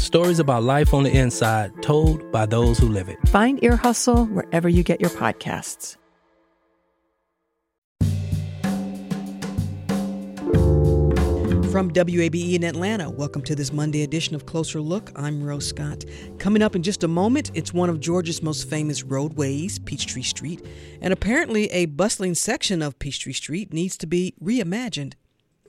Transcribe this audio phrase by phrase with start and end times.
[0.00, 3.18] stories about life on the inside told by those who live it.
[3.28, 5.96] Find Ear Hustle wherever you get your podcasts.
[11.70, 15.12] From WABE in Atlanta, welcome to this Monday edition of Closer Look.
[15.14, 16.04] I'm Rose Scott.
[16.38, 20.66] Coming up in just a moment, it's one of Georgia's most famous roadways, Peachtree Street,
[21.00, 25.12] and apparently a bustling section of Peachtree Street needs to be reimagined.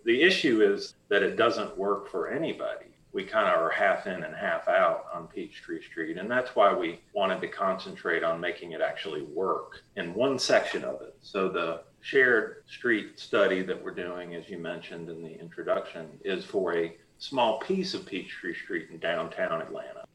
[0.04, 2.91] The issue is that it doesn't work for anybody.
[3.14, 6.74] We kind of are half in and half out on Peachtree Street, and that's why
[6.74, 11.16] we wanted to concentrate on making it actually work in one section of it.
[11.22, 16.46] So the shared street study that we're doing, as you mentioned in the introduction, is
[16.46, 20.06] for a small piece of Peachtree Street in downtown Atlanta.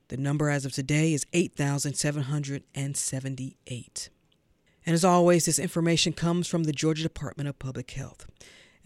[0.08, 4.10] the number as of today is 8,778.
[4.86, 8.26] And as always, this information comes from the Georgia Department of Public Health.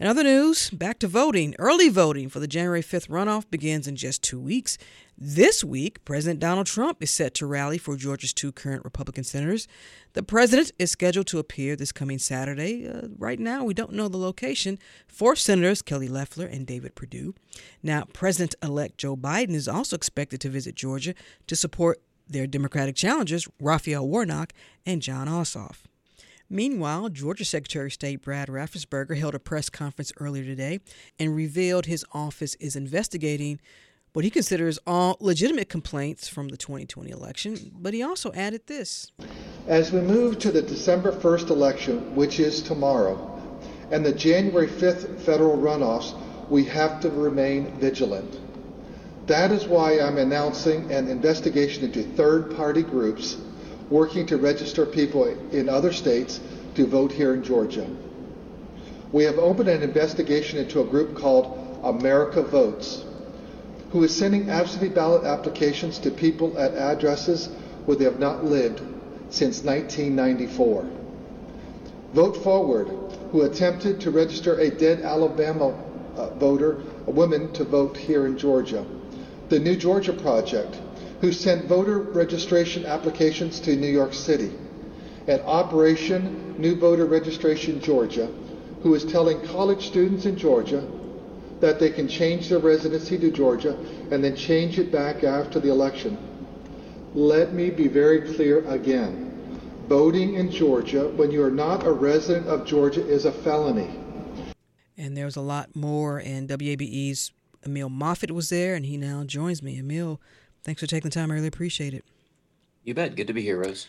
[0.00, 1.54] In other news, back to voting.
[1.56, 4.76] Early voting for the January 5th runoff begins in just two weeks.
[5.16, 9.68] This week, President Donald Trump is set to rally for Georgia's two current Republican senators.
[10.14, 12.88] The president is scheduled to appear this coming Saturday.
[12.88, 17.32] Uh, right now, we don't know the location for Senators Kelly Loeffler and David Perdue.
[17.80, 21.14] Now, President elect Joe Biden is also expected to visit Georgia
[21.46, 24.52] to support their Democratic challengers, Raphael Warnock
[24.84, 25.84] and Jon Ossoff.
[26.54, 30.78] Meanwhile, Georgia Secretary of State Brad Raffensperger held a press conference earlier today
[31.18, 33.60] and revealed his office is investigating
[34.12, 39.10] what he considers all legitimate complaints from the 2020 election, but he also added this.
[39.66, 43.18] As we move to the December 1st election, which is tomorrow,
[43.90, 46.16] and the January 5th federal runoffs,
[46.48, 48.38] we have to remain vigilant.
[49.26, 53.38] That is why I'm announcing an investigation into third party groups
[53.94, 56.40] working to register people in other states
[56.74, 57.86] to vote here in Georgia.
[59.12, 63.04] We have opened an investigation into a group called America Votes,
[63.92, 67.46] who is sending absentee ballot applications to people at addresses
[67.84, 68.82] where they have not lived
[69.30, 70.90] since 1994.
[72.14, 72.88] Vote Forward,
[73.30, 75.68] who attempted to register a dead Alabama
[76.16, 78.84] uh, voter, a woman, to vote here in Georgia.
[79.50, 80.80] The New Georgia Project,
[81.20, 84.52] who sent voter registration applications to New York City,
[85.26, 88.26] and Operation New Voter Registration Georgia,
[88.82, 90.86] who is telling college students in Georgia
[91.60, 93.76] that they can change their residency to Georgia
[94.10, 96.18] and then change it back after the election.
[97.14, 99.30] Let me be very clear again.
[99.88, 103.88] Voting in Georgia when you are not a resident of Georgia is a felony.
[104.96, 107.32] And there's a lot more, and WABE's
[107.64, 109.78] Emil Moffatt was there, and he now joins me.
[109.78, 110.20] Emil,
[110.64, 111.30] Thanks for taking the time.
[111.30, 112.04] I really appreciate it.
[112.82, 113.16] You bet.
[113.16, 113.86] Good to be here, Rose.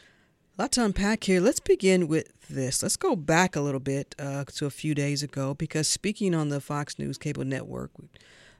[0.57, 1.41] A lot to unpack here.
[1.41, 2.81] Let's begin with this.
[2.81, 6.49] Let's go back a little bit uh, to a few days ago because speaking on
[6.49, 7.91] the Fox News cable network,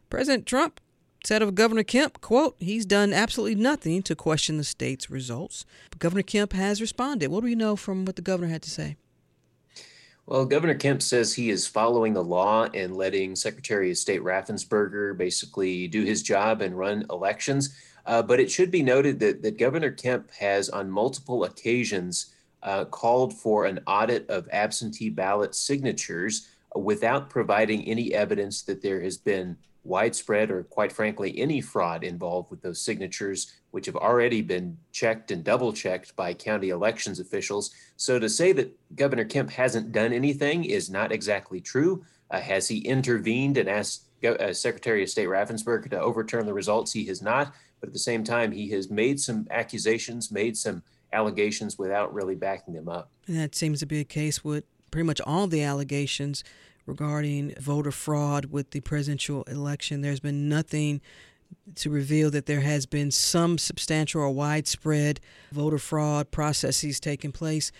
[0.09, 0.81] President Trump
[1.25, 5.65] said of Governor Kemp, quote, he's done absolutely nothing to question the state's results.
[5.89, 7.29] But Governor Kemp has responded.
[7.29, 8.97] What do we know from what the governor had to say?
[10.27, 15.15] Well, Governor Kemp says he is following the law and letting Secretary of State Raffensperger
[15.15, 17.75] basically do his job and run elections.
[18.05, 22.85] Uh, but it should be noted that, that Governor Kemp has on multiple occasions uh,
[22.85, 29.17] called for an audit of absentee ballot signatures without providing any evidence that there has
[29.17, 34.77] been widespread or, quite frankly, any fraud involved with those signatures, which have already been
[34.91, 37.71] checked and double checked by county elections officials.
[37.95, 42.03] So to say that Governor Kemp hasn't done anything is not exactly true.
[42.31, 46.91] Uh, has he intervened and asked uh, Secretary of State Raffensperger to overturn the results?
[46.91, 47.53] He has not.
[47.79, 50.83] But at the same time, he has made some accusations, made some
[51.13, 53.09] allegations without really backing them up.
[53.27, 56.43] And that seems to be a case with pretty much all the allegations
[56.85, 60.01] regarding voter fraud with the presidential election.
[60.01, 61.01] There's been nothing
[61.75, 65.19] to reveal that there has been some substantial or widespread
[65.51, 67.71] voter fraud processes taking place.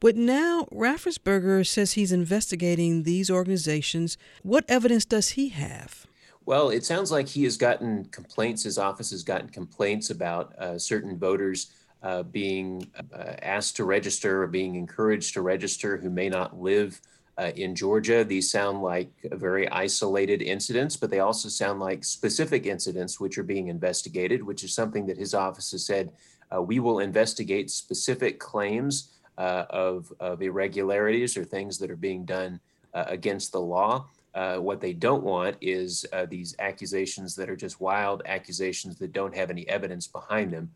[0.00, 4.18] But now Raffensperger says he's investigating these organizations.
[4.42, 6.06] What evidence does he have?
[6.46, 10.78] Well, it sounds like he has gotten complaints, his office has gotten complaints about uh,
[10.78, 16.28] certain voters uh, being uh, asked to register or being encouraged to register who may
[16.28, 17.00] not live
[17.38, 18.24] uh, in Georgia.
[18.24, 23.42] These sound like very isolated incidents, but they also sound like specific incidents which are
[23.42, 26.12] being investigated, which is something that his office has said
[26.54, 32.26] uh, we will investigate specific claims uh, of, of irregularities or things that are being
[32.26, 32.60] done
[32.92, 34.06] against the law.
[34.34, 39.12] Uh, what they don't want is uh, these accusations that are just wild accusations that
[39.12, 40.70] don't have any evidence behind them.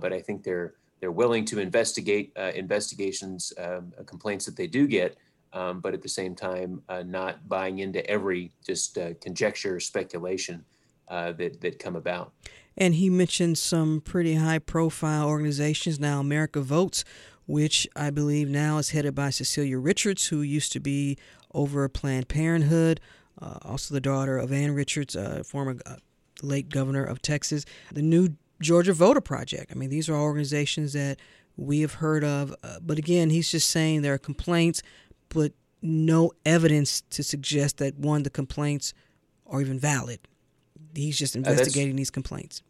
[0.00, 5.16] but I think they're they're willing to investigate investigations, um, complaints that they do get,
[5.52, 9.80] um, but at the same time, uh, not buying into every just uh, conjecture or
[9.80, 10.64] speculation
[11.08, 12.32] uh, that, that come about.
[12.76, 17.04] And he mentioned some pretty high profile organizations now, America Votes,
[17.46, 21.18] which I believe now is headed by Cecilia Richards, who used to be
[21.54, 23.00] over Planned Parenthood,
[23.40, 25.96] uh, also the daughter of Ann Richards, uh, former uh,
[26.42, 27.64] late governor of Texas.
[27.92, 29.72] The new Georgia Voter Project.
[29.72, 31.18] I mean, these are all organizations that
[31.56, 32.54] we have heard of.
[32.62, 34.82] Uh, but again, he's just saying there are complaints
[35.30, 38.92] but no evidence to suggest that one the complaints
[39.46, 40.20] are even valid.
[40.94, 42.62] He's just uh, investigating these complaints.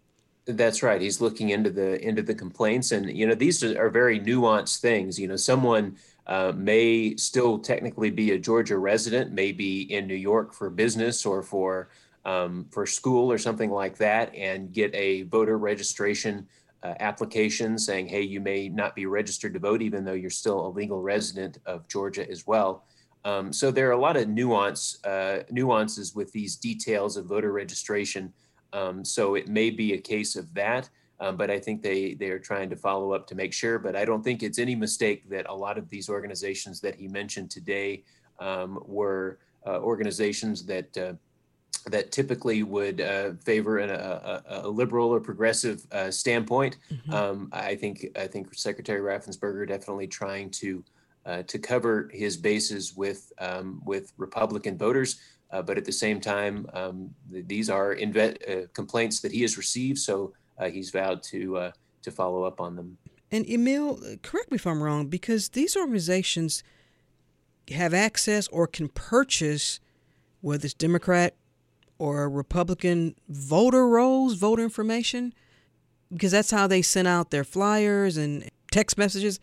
[0.46, 1.00] That's right.
[1.00, 5.18] He's looking into the into the complaints, and you know these are very nuanced things.
[5.18, 5.96] You know, someone
[6.30, 11.26] uh, may still technically be a Georgia resident, may be in New York for business
[11.26, 11.90] or for
[12.24, 16.46] um, for school or something like that, and get a voter registration
[16.82, 20.66] uh, application saying, hey, you may not be registered to vote, even though you're still
[20.66, 22.84] a legal resident of Georgia as well.
[23.24, 27.52] Um, so there are a lot of nuance uh, nuances with these details of voter
[27.52, 28.32] registration.
[28.72, 30.88] Um, so it may be a case of that,
[31.20, 33.78] um, but I think they they are trying to follow up to make sure.
[33.78, 37.08] But I don't think it's any mistake that a lot of these organizations that he
[37.08, 38.04] mentioned today
[38.38, 41.12] um, were uh, organizations that uh,
[41.86, 46.76] that typically would uh, favor an, a, a, liberal or progressive uh, standpoint.
[46.92, 47.14] Mm-hmm.
[47.14, 50.84] Um, I think I think Secretary Raffensperger definitely trying to
[51.26, 55.20] uh, to cover his bases with um, with Republican voters,
[55.50, 59.58] uh, but at the same time, um, these are inve- uh, complaints that he has
[59.58, 61.72] received, so Uh, he's vowed to uh,
[62.02, 62.98] to follow up on them.
[63.32, 66.62] And Emil, correct me if I'm wrong, because these organizations
[67.70, 69.80] have access or can purchase,
[70.40, 71.34] whether it's Democrat
[71.98, 75.32] or Republican voter rolls, voter information,
[76.12, 79.38] because that's how they send out their flyers and text messages.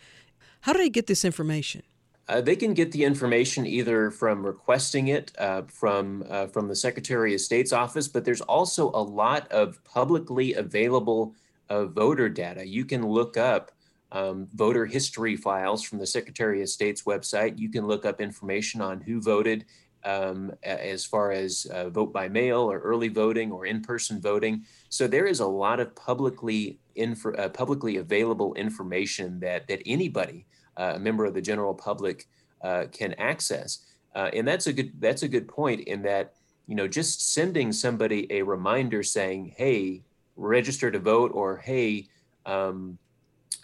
[0.61, 1.83] How do they get this information?
[2.29, 6.75] Uh, they can get the information either from requesting it uh, from uh, from the
[6.75, 11.33] Secretary of State's office, but there's also a lot of publicly available
[11.69, 12.67] uh, voter data.
[12.67, 13.71] You can look up
[14.11, 17.57] um, voter history files from the Secretary of State's website.
[17.57, 19.65] You can look up information on who voted
[20.03, 24.63] um, as far as uh, vote by mail or early voting or in-person voting.
[24.89, 30.45] So there is a lot of publicly uh, publicly available information that that anybody,
[30.77, 32.27] a member of the general public,
[32.61, 33.85] uh, can access.
[34.15, 36.33] Uh, and that's a good that's a good point in that
[36.67, 40.03] you know just sending somebody a reminder saying, "Hey,
[40.35, 42.07] register to vote," or "Hey."
[42.45, 42.97] Um,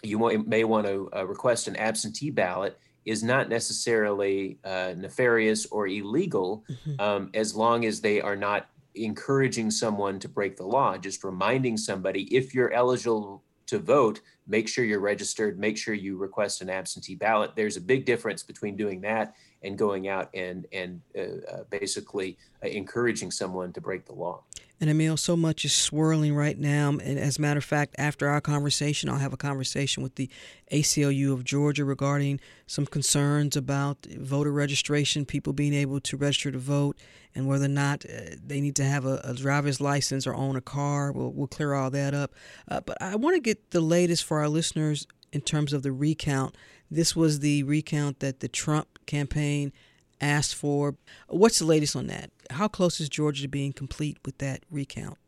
[0.02, 5.86] you may want to uh, request an absentee ballot is not necessarily uh, nefarious or
[5.86, 7.00] illegal mm-hmm.
[7.00, 11.76] um, as long as they are not encouraging someone to break the law, just reminding
[11.76, 16.70] somebody if you're eligible to vote, make sure you're registered, make sure you request an
[16.70, 17.52] absentee ballot.
[17.56, 22.36] There's a big difference between doing that and going out and and uh, uh, basically
[22.62, 24.42] uh, encouraging someone to break the law.
[24.80, 26.90] And Emil, so much is swirling right now.
[26.90, 30.28] And as a matter of fact, after our conversation, I'll have a conversation with the
[30.72, 36.58] ACLU of Georgia regarding some concerns about voter registration, people being able to register to
[36.58, 36.98] vote,
[37.34, 40.56] and whether or not uh, they need to have a, a, driver's license or own
[40.56, 41.12] a car.
[41.12, 42.32] We'll, we'll clear all that up.
[42.68, 45.92] Uh, but I want to get the latest for our listeners in terms of the
[45.92, 46.56] recount
[46.90, 49.72] This was the recount that the Trump campaign
[50.20, 50.96] asked for.
[51.28, 52.30] What's the latest on that?
[52.50, 55.18] How close is Georgia to being complete with that recount?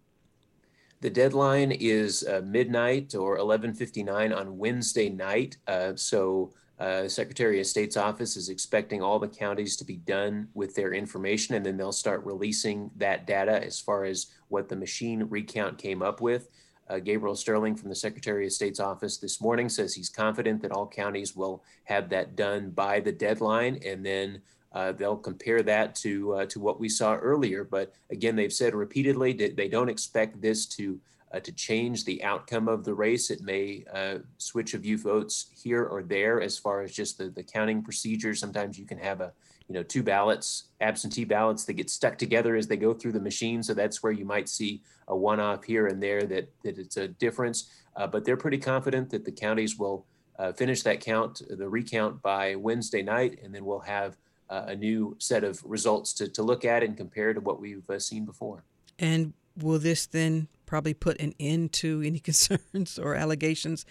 [1.01, 5.59] The deadline is uh, midnight or 11:59 on Wednesday night.
[5.67, 10.49] Uh, so uh, Secretary of State's office is expecting all the counties to be done
[10.55, 14.77] with their information, and then they'll start releasing that data as far as what the
[14.77, 16.49] machine recount came up with.
[16.89, 20.71] Uh, Gabriel Sterling from the Secretary of State's office this morning says he's confident that
[20.71, 24.41] all counties will have that done by the deadline, and then
[24.77, 27.65] uh, they'll compare that to uh, to what we saw earlier.
[27.65, 31.01] But again, they've said repeatedly that they don't expect this to
[31.33, 33.31] uh, to change the outcome of the race.
[33.31, 37.31] It may uh, switch a few votes here or there as far as just the,
[37.31, 38.35] the counting procedure.
[38.35, 39.33] Sometimes you can have a
[39.67, 43.29] you know two ballots, absentee ballots that get stuck together as they go through the
[43.31, 43.63] machine.
[43.63, 47.09] So that's where you might see a one-off here and there that that it's a
[47.09, 47.71] difference.
[47.97, 50.05] Uh, but they're pretty confident that the counties will
[50.39, 54.19] uh, finish that count, the recount by Wednesday night, and then we'll have
[54.49, 57.99] a new set of results to, to look at and compare to what we've uh,
[57.99, 58.63] seen before.
[58.99, 63.85] And will this then probably put an end to any concerns or allegations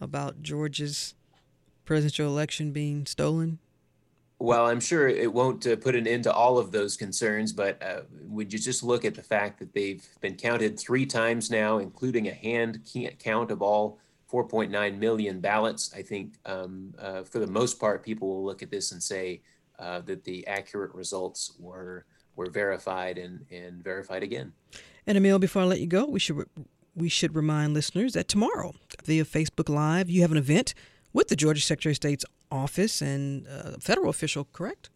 [0.00, 1.14] about Georgia's
[1.84, 3.58] presidential election being stolen?
[4.40, 7.82] Well, I'm sure it won't uh, put an end to all of those concerns, but
[7.82, 11.78] uh, would you just look at the fact that they've been counted three times now,
[11.78, 12.80] including a hand
[13.18, 13.98] count of all
[14.32, 15.92] 4.9 million ballots?
[15.92, 19.40] I think um, uh, for the most part, people will look at this and say
[19.78, 22.04] uh, that the accurate results were
[22.36, 24.52] were verified and, and verified again.
[25.06, 28.28] And Emil, before I let you go, we should re- we should remind listeners that
[28.28, 30.74] tomorrow via Facebook Live you have an event
[31.12, 34.90] with the Georgia Secretary of State's office and uh, federal official, correct?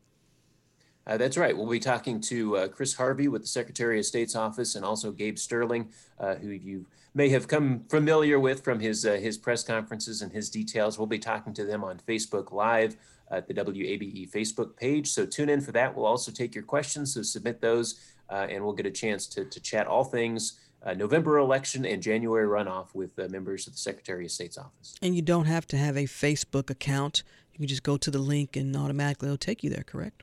[1.07, 1.57] Uh, that's right.
[1.57, 5.11] We'll be talking to uh, Chris Harvey with the Secretary of State's office, and also
[5.11, 9.65] Gabe Sterling, uh, who you may have come familiar with from his uh, his press
[9.65, 10.99] conferences and his details.
[10.99, 12.97] We'll be talking to them on Facebook Live
[13.33, 15.11] at the WABE Facebook page.
[15.11, 15.97] So tune in for that.
[15.97, 19.45] We'll also take your questions, so submit those uh, and we'll get a chance to,
[19.45, 23.79] to chat all things uh, November election and January runoff with uh, members of the
[23.79, 24.97] Secretary of State's office.
[25.01, 27.23] And you don't have to have a Facebook account.
[27.53, 30.23] You can just go to the link and automatically it'll take you there, correct?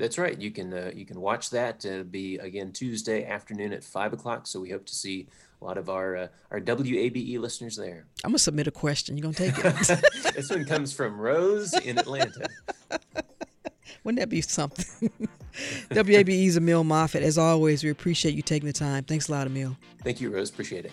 [0.00, 0.40] That's right.
[0.40, 1.84] You can uh, you can watch that.
[1.84, 4.46] It'll be again Tuesday afternoon at five o'clock.
[4.46, 5.28] So we hope to see
[5.60, 8.06] a lot of our uh, our WABE listeners there.
[8.24, 9.16] I'm gonna submit a question.
[9.16, 10.34] You gonna take it?
[10.34, 12.48] this one comes from Rose in Atlanta.
[14.04, 15.10] Wouldn't that be something?
[15.90, 17.20] WABE's Emil Moffatt.
[17.20, 19.04] As always, we appreciate you taking the time.
[19.04, 19.76] Thanks a lot, Emil.
[20.02, 20.48] Thank you, Rose.
[20.48, 20.92] Appreciate it.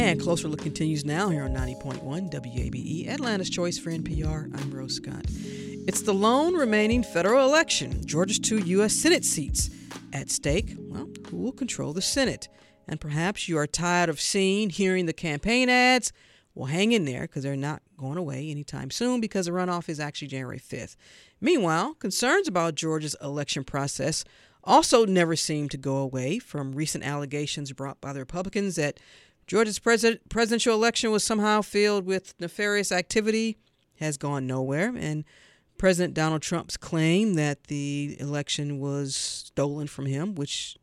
[0.00, 4.50] And Closer Look continues now here on 90.1 WABE, Atlanta's Choice for NPR.
[4.58, 5.26] I'm Rose Scott.
[5.28, 8.94] It's the lone remaining federal election, Georgia's two U.S.
[8.94, 9.68] Senate seats.
[10.14, 12.48] At stake, well, who will control the Senate?
[12.88, 16.14] And perhaps you are tired of seeing, hearing the campaign ads.
[16.54, 20.00] Well, hang in there because they're not going away anytime soon because the runoff is
[20.00, 20.96] actually January 5th.
[21.42, 24.24] Meanwhile, concerns about Georgia's election process
[24.64, 28.98] also never seem to go away from recent allegations brought by the Republicans that
[29.50, 33.58] Georgia's pres- presidential election was somehow filled with nefarious activity
[33.98, 35.24] has gone nowhere, and
[35.76, 40.76] President Donald Trump's claim that the election was stolen from him, which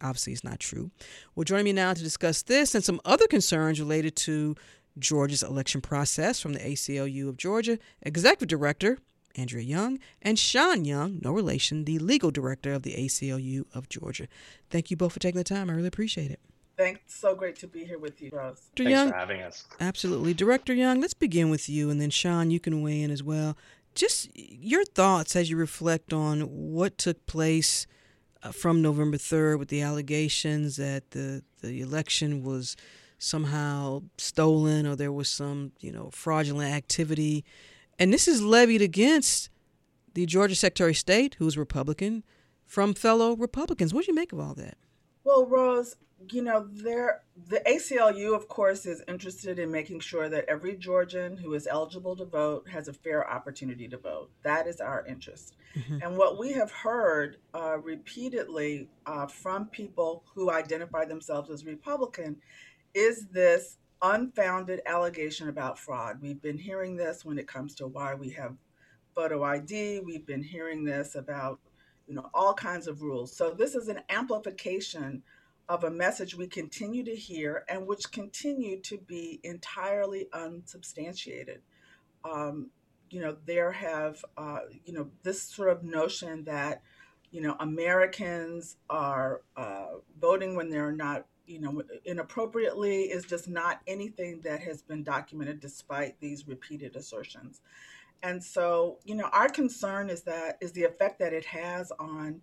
[0.00, 0.90] obviously is not true.
[1.34, 4.54] Well, joining me now to discuss this and some other concerns related to
[4.98, 8.96] Georgia's election process from the ACLU of Georgia, Executive Director
[9.36, 14.28] Andrea Young, and Sean Young, no relation, the legal director of the ACLU of Georgia.
[14.70, 15.68] Thank you both for taking the time.
[15.68, 16.40] I really appreciate it.
[16.76, 17.00] Thanks.
[17.06, 18.60] So great to be here with you, Rose.
[18.76, 19.64] Thanks Young, for having us.
[19.80, 20.34] Absolutely.
[20.34, 23.56] Director Young, let's begin with you, and then Sean, you can weigh in as well.
[23.94, 27.86] Just your thoughts as you reflect on what took place
[28.42, 32.76] uh, from November 3rd with the allegations that the, the election was
[33.18, 37.44] somehow stolen or there was some, you know, fraudulent activity.
[37.98, 39.48] And this is levied against
[40.14, 42.24] the Georgia Secretary of State, who's Republican,
[42.66, 43.94] from fellow Republicans.
[43.94, 44.76] What do you make of all that?
[45.24, 45.96] Well, Rose,
[46.30, 51.36] you know, there the ACLU, of course, is interested in making sure that every Georgian
[51.36, 54.30] who is eligible to vote has a fair opportunity to vote.
[54.42, 55.54] That is our interest.
[55.76, 55.98] Mm-hmm.
[56.02, 62.36] And what we have heard uh, repeatedly uh, from people who identify themselves as Republican
[62.94, 66.18] is this unfounded allegation about fraud.
[66.20, 68.54] We've been hearing this when it comes to why we have
[69.14, 70.00] photo ID.
[70.00, 71.58] We've been hearing this about,
[72.06, 73.34] you know, all kinds of rules.
[73.34, 75.22] So this is an amplification
[75.68, 81.62] of a message we continue to hear and which continue to be entirely unsubstantiated.
[82.24, 82.70] Um,
[83.10, 86.82] you know, there have, uh, you know, this sort of notion that,
[87.30, 89.86] you know, Americans are uh,
[90.20, 95.60] voting when they're not, you know, inappropriately is just not anything that has been documented
[95.60, 97.60] despite these repeated assertions.
[98.22, 102.40] And so, you know, our concern is that is the effect that it has on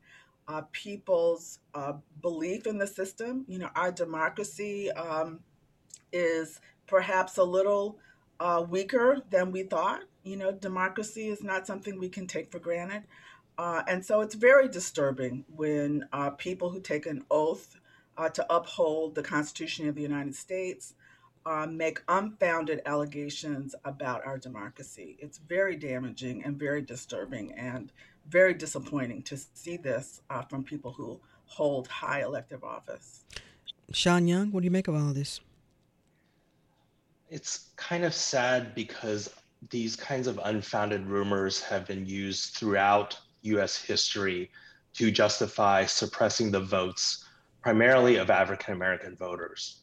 [0.52, 3.46] uh, people's uh, belief in the system.
[3.48, 5.40] You know, our democracy um,
[6.12, 8.00] is perhaps a little
[8.40, 10.02] uh, weaker than we thought.
[10.24, 13.04] You know, democracy is not something we can take for granted.
[13.58, 17.80] Uh, and so it's very disturbing when uh, people who take an oath
[18.18, 20.96] uh, to uphold the Constitution of the United States
[21.70, 25.18] make unfounded allegations about our democracy.
[25.20, 27.54] It's very damaging and very disturbing.
[27.54, 27.92] And
[28.30, 33.24] very disappointing to see this uh, from people who hold high elective office.
[33.92, 35.42] Sean Young, what do you make of all of this?
[37.30, 39.30] It's kind of sad because
[39.70, 44.50] these kinds of unfounded rumors have been used throughout US history
[44.94, 47.26] to justify suppressing the votes,
[47.62, 49.82] primarily of African American voters.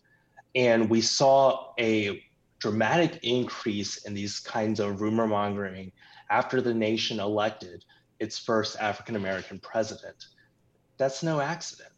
[0.55, 2.23] And we saw a
[2.59, 5.93] dramatic increase in these kinds of rumor mongering
[6.31, 7.85] after the nation elected
[8.21, 10.27] its first African American president.
[10.97, 11.93] That's no accident.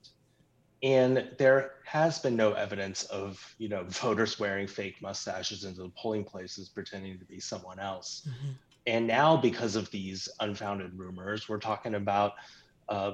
[0.82, 5.92] And there has been no evidence of, you know, voters wearing fake mustaches into the
[5.96, 8.26] polling places pretending to be someone else.
[8.28, 8.50] Mm-hmm.
[8.86, 12.32] And now, because of these unfounded rumors, we're talking about
[12.88, 13.12] uh,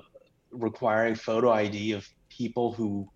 [0.52, 3.10] requiring photo ID of people who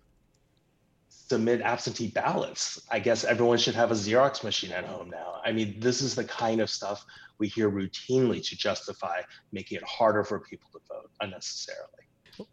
[1.31, 2.85] submit absentee ballots.
[2.91, 5.39] I guess everyone should have a Xerox machine at home now.
[5.45, 7.05] I mean, this is the kind of stuff
[7.37, 9.21] we hear routinely to justify
[9.53, 12.03] making it harder for people to vote unnecessarily.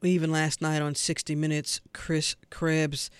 [0.04, 3.10] Even last night on 60 Minutes, Chris Krebs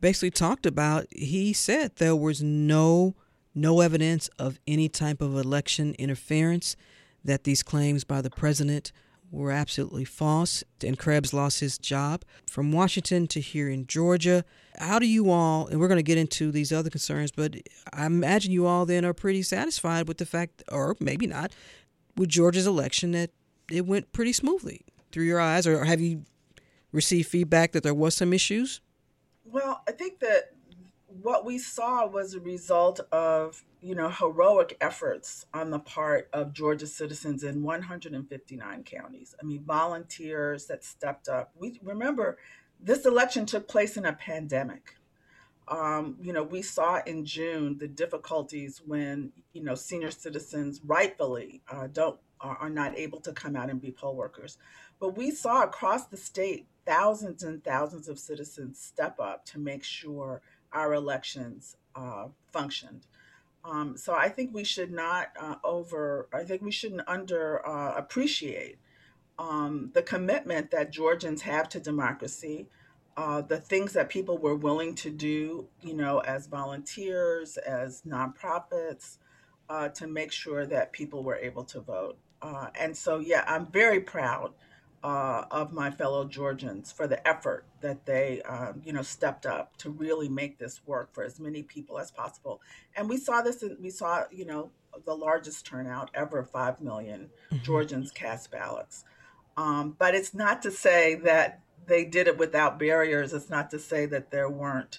[0.00, 3.16] basically talked about, he said there was no
[3.54, 6.76] no evidence of any type of election interference,
[7.24, 8.92] that these claims by the president
[9.30, 12.24] were absolutely false, and Krebs lost his job.
[12.48, 14.44] From Washington to here in Georgia,
[14.78, 17.56] how do you all, and we're going to get into these other concerns, but
[17.92, 21.52] I imagine you all then are pretty satisfied with the fact, or maybe not,
[22.16, 23.30] with Georgia's election that
[23.70, 26.24] it went pretty smoothly through your eyes, or have you
[26.92, 28.80] received feedback that there was some issues?
[29.44, 30.52] Well, I think that
[31.22, 36.52] what we saw was a result of you know heroic efforts on the part of
[36.52, 39.34] Georgia citizens in 159 counties.
[39.40, 41.50] I mean, volunteers that stepped up.
[41.58, 42.38] We remember
[42.80, 44.94] this election took place in a pandemic.
[45.66, 51.62] Um, you know, we saw in June the difficulties when you know senior citizens rightfully
[51.70, 54.58] uh, don't are, are not able to come out and be poll workers.
[55.00, 59.84] But we saw across the state thousands and thousands of citizens step up to make
[59.84, 60.40] sure
[60.72, 63.06] our elections uh, functioned.
[63.64, 67.94] Um, so I think we should not uh, over, I think we shouldn't under uh,
[67.96, 68.78] appreciate
[69.38, 72.68] um, the commitment that Georgians have to democracy,
[73.16, 79.18] uh, the things that people were willing to do, you know, as volunteers, as nonprofits,
[79.68, 82.16] uh, to make sure that people were able to vote.
[82.40, 84.52] Uh, and so, yeah, I'm very proud
[85.02, 89.76] uh, of my fellow Georgians for the effort that they, um, you know, stepped up
[89.76, 92.60] to really make this work for as many people as possible.
[92.96, 94.70] And we saw this, in, we saw, you know,
[95.04, 97.62] the largest turnout ever, 5 million mm-hmm.
[97.62, 99.04] Georgians cast ballots.
[99.56, 103.32] Um, but it's not to say that they did it without barriers.
[103.32, 104.98] It's not to say that there weren't,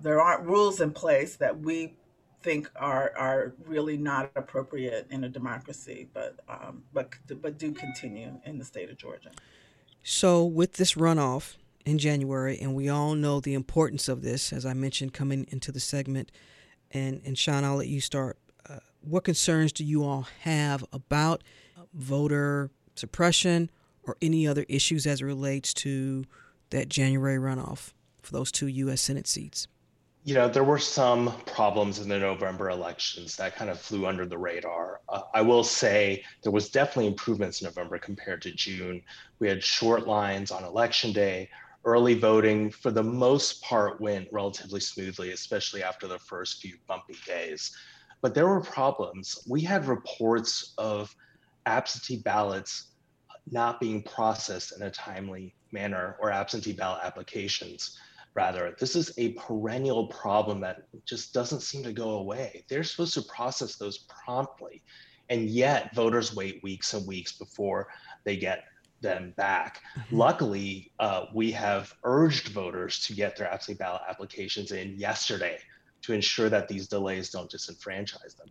[0.00, 1.94] there aren't rules in place that we
[2.42, 8.40] think are are really not appropriate in a democracy, but um, but but do continue
[8.44, 9.30] in the state of Georgia.
[10.02, 14.64] So with this runoff in January, and we all know the importance of this, as
[14.64, 16.30] I mentioned coming into the segment,
[16.90, 18.38] and and Sean, I'll let you start.
[18.68, 21.42] Uh, what concerns do you all have about
[21.94, 23.70] voter suppression
[24.02, 26.24] or any other issues as it relates to
[26.70, 29.00] that January runoff for those two U.S.
[29.00, 29.68] Senate seats?
[30.28, 34.26] You know, there were some problems in the November elections that kind of flew under
[34.26, 35.00] the radar.
[35.08, 39.00] Uh, I will say there was definitely improvements in November compared to June.
[39.38, 41.48] We had short lines on election day.
[41.86, 47.16] early voting, for the most part, went relatively smoothly, especially after the first few bumpy
[47.26, 47.74] days.
[48.20, 49.42] But there were problems.
[49.48, 51.16] We had reports of
[51.64, 52.88] absentee ballots
[53.50, 57.98] not being processed in a timely manner or absentee ballot applications
[58.38, 63.14] rather this is a perennial problem that just doesn't seem to go away they're supposed
[63.14, 64.82] to process those promptly
[65.28, 67.88] and yet voters wait weeks and weeks before
[68.24, 68.64] they get
[69.00, 69.82] them back.
[69.96, 70.16] Mm-hmm.
[70.16, 75.58] Luckily, uh, we have urged voters to get their absentee ballot applications in yesterday
[76.02, 78.48] to ensure that these delays don't disenfranchise them.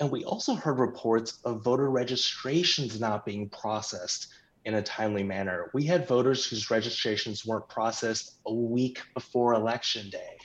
[0.00, 4.28] And we also heard reports of voter registrations not being processed
[4.64, 5.70] in a timely manner.
[5.72, 10.36] We had voters whose registrations weren't processed a week before election day.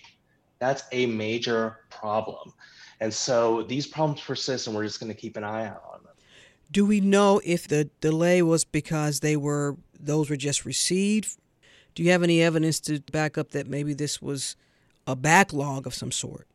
[0.60, 2.54] That's a major problem.
[3.02, 6.04] And so these problems persist, and we're just going to keep an eye out on
[6.04, 6.14] them.
[6.72, 11.38] Do we know if the delay was because they were those were just received?
[11.94, 14.56] Do you have any evidence to back up that maybe this was
[15.08, 16.48] a backlog of some sort?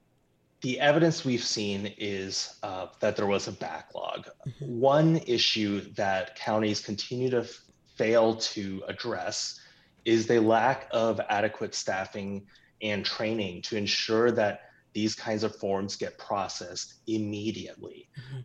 [0.63, 4.29] The evidence we've seen is uh, that there was a backlog.
[4.47, 4.79] Mm-hmm.
[4.81, 7.63] One issue that counties continue to f-
[7.97, 9.59] fail to address
[10.05, 12.47] is the lack of adequate staffing
[12.83, 18.09] and training to ensure that these kinds of forms get processed immediately.
[18.19, 18.41] Mm-hmm.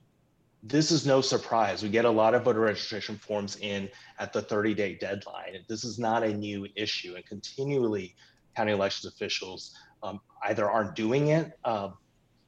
[0.63, 1.83] This is no surprise.
[1.83, 5.57] We get a lot of voter registration forms in at the 30 day deadline.
[5.67, 8.15] This is not a new issue, and continually,
[8.55, 11.89] county elections officials um, either aren't doing it uh,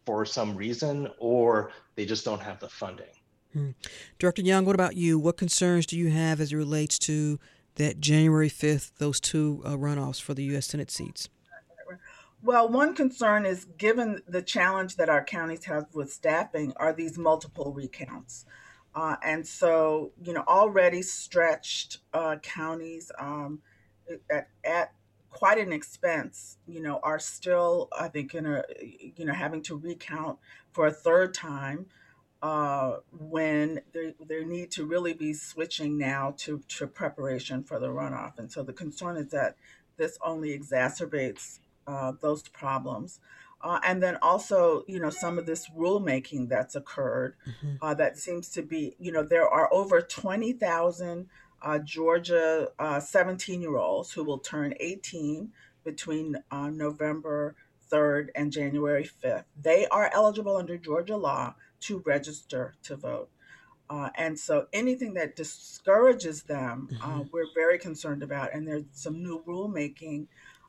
[0.08, 3.14] for some reason or they just don't have the funding.
[3.52, 3.72] Hmm.
[4.20, 5.20] Director Young, what about you?
[5.20, 7.42] What concerns do you have as it relates to
[7.76, 10.68] that January 5th, those two uh, runoffs for the U.S.
[10.68, 11.28] Senate seats?
[12.42, 17.18] Well, one concern is given the challenge that our counties have with staffing, are these
[17.18, 18.46] multiple recounts.
[18.96, 23.60] Uh, and so, you know, already stretched uh, counties um,
[24.32, 24.94] at, at
[25.38, 28.64] quite an expense, you know, are still, I think, in a,
[29.16, 30.40] you know, having to recount
[30.72, 31.86] for a third time
[32.42, 37.90] uh, when they, they need to really be switching now to, to preparation for the
[37.90, 38.40] runoff.
[38.40, 39.58] And so the concern is that
[39.98, 43.20] this only exacerbates uh, those problems.
[43.62, 47.76] Uh, and then also, you know, some of this rulemaking that's occurred mm-hmm.
[47.80, 51.30] uh, that seems to be, you know, there are over 20,000
[51.62, 55.52] uh, Georgia 17 year olds who will turn 18
[55.84, 57.56] between uh, November
[57.92, 59.46] 3rd and January 5th.
[59.62, 63.30] They are eligible under Georgia law to register to vote.
[63.90, 67.22] Uh, and so anything that discourages them, uh, mm-hmm.
[67.22, 68.54] uh, we're very concerned about.
[68.54, 70.28] And there's some new rulemaking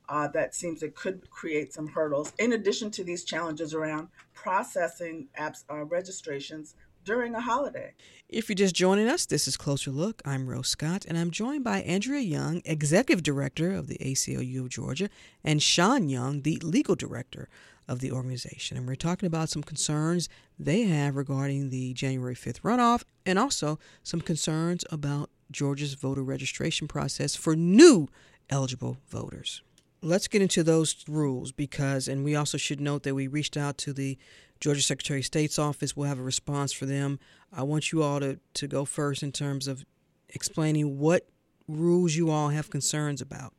[0.09, 5.29] uh, that seems it could create some hurdles, in addition to these challenges around processing
[5.39, 7.95] apps uh, registrations during a holiday.
[8.29, 10.21] If you're just joining us, this is Closer Look.
[10.25, 14.69] I'm Rose Scott, and I'm joined by Andrea Young, Executive Director of the ACLU of
[14.69, 15.09] Georgia,
[15.43, 17.49] and Sean Young, the Legal Director
[17.89, 18.77] of the organization.
[18.77, 23.79] And we're talking about some concerns they have regarding the January 5th runoff and also
[24.03, 28.09] some concerns about Georgia's voter registration process for new
[28.51, 29.63] eligible voters
[30.03, 33.79] let's get into those rules because, and we also should note that we reached out
[33.79, 34.19] to the
[34.61, 35.97] Georgia Secretary of State's office.
[35.97, 37.19] We'll have a response for them.
[37.53, 39.85] I want you all to, to go first in terms of
[40.29, 41.29] explaining what
[41.67, 43.53] rules you all have concerns about.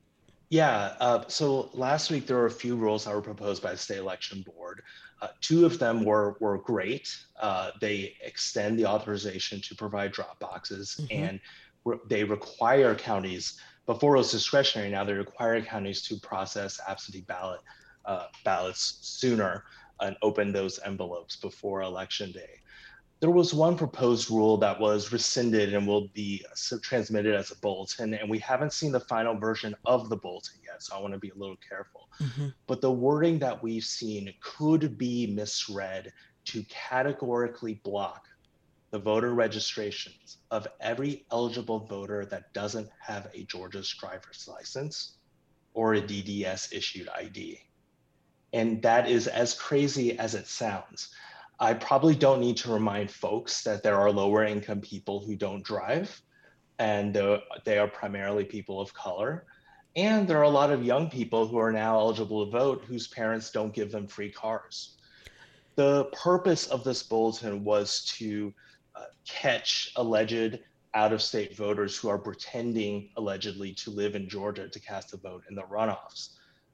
[0.49, 3.77] Yeah, uh, so last week there were a few rules that were proposed by the
[3.77, 4.81] state election board.
[5.21, 7.15] Uh, two of them were were great.
[7.39, 11.23] Uh, they extend the authorization to provide drop boxes, mm-hmm.
[11.23, 11.39] and
[11.85, 13.59] re- they require counties
[13.89, 17.59] before it was discretionary, now they require counties to process absentee ballot
[18.05, 19.63] uh, ballots sooner
[20.01, 22.61] and open those envelopes before election day.
[23.19, 26.45] There was one proposed rule that was rescinded and will be
[26.81, 30.81] transmitted as a bulletin, and we haven't seen the final version of the bulletin yet,
[30.81, 32.09] so I want to be a little careful.
[32.21, 32.47] Mm-hmm.
[32.65, 36.13] But the wording that we've seen could be misread
[36.45, 38.25] to categorically block
[38.91, 45.17] the voter registrations of every eligible voter that doesn't have a Georgia's driver's license
[45.73, 47.59] or a DDS issued ID.
[48.53, 51.09] And that is as crazy as it sounds.
[51.59, 55.63] I probably don't need to remind folks that there are lower income people who don't
[55.63, 56.21] drive,
[56.79, 59.45] and uh, they are primarily people of color.
[59.95, 63.07] And there are a lot of young people who are now eligible to vote whose
[63.07, 64.97] parents don't give them free cars.
[65.75, 68.53] The purpose of this bulletin was to
[69.25, 70.59] catch alleged
[70.95, 75.17] out of state voters who are pretending allegedly to live in Georgia to cast a
[75.17, 76.29] vote in the runoffs.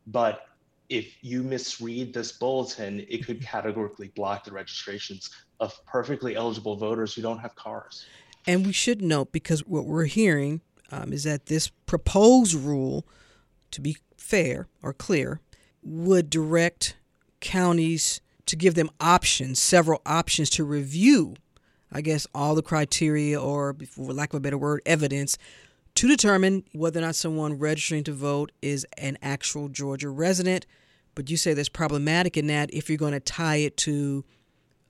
[0.08, 0.46] But
[0.90, 7.14] if you misread this bulletin, it could categorically block the registrations of perfectly eligible voters
[7.14, 8.06] who don't have cars.
[8.48, 13.06] And we should note, because what we're hearing um, is that this proposed rule
[13.76, 15.42] to be fair or clear,
[15.84, 16.96] would direct
[17.42, 21.36] counties to give them options, several options to review,
[21.92, 25.38] I guess, all the criteria or, for lack of a better word, evidence
[25.96, 30.66] to determine whether or not someone registering to vote is an actual Georgia resident.
[31.16, 34.26] But you say there's problematic in that if you're going to tie it to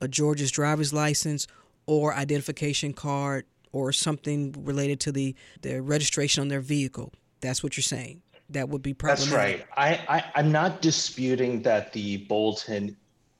[0.01, 1.47] a Georgia's driver's license
[1.85, 7.13] or identification card or something related to the, the registration on their vehicle.
[7.41, 8.21] That's what you're saying.
[8.49, 9.29] That would be problematic.
[9.29, 9.65] That's right.
[10.09, 12.95] I, I, I'm not disputing that the bulletin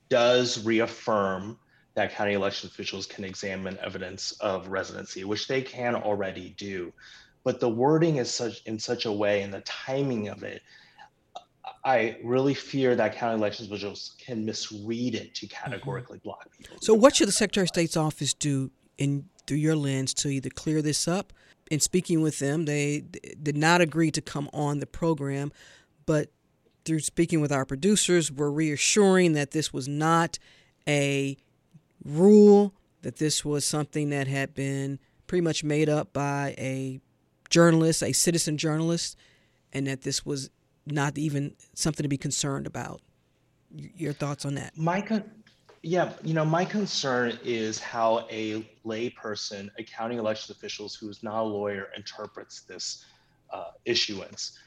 [0.08, 1.58] does reaffirm
[1.94, 6.92] that county election officials can examine evidence of residency, which they can already do.
[7.46, 10.62] But the wording is such in such a way and the timing of it,
[11.84, 15.70] I really fear that county elections officials can misread it to mm-hmm.
[15.70, 16.24] categorically mm-hmm.
[16.24, 16.76] block people.
[16.80, 20.50] So what should the Secretary of State's office do in through your lens to either
[20.50, 21.32] clear this up?
[21.70, 23.04] In speaking with them, they
[23.40, 25.52] did not agree to come on the program,
[26.04, 26.32] but
[26.84, 30.40] through speaking with our producers, we're reassuring that this was not
[30.88, 31.36] a
[32.04, 37.00] rule, that this was something that had been pretty much made up by a
[37.50, 39.16] journalist, a citizen journalist,
[39.72, 40.50] and that this was
[40.86, 43.00] not even something to be concerned about.
[43.70, 44.76] Your thoughts on that?
[44.76, 45.30] My con-
[45.82, 51.22] yeah, you know, my concern is how a layperson, a county election officials who is
[51.22, 53.04] not a lawyer, interprets this
[53.52, 54.58] uh, issuance.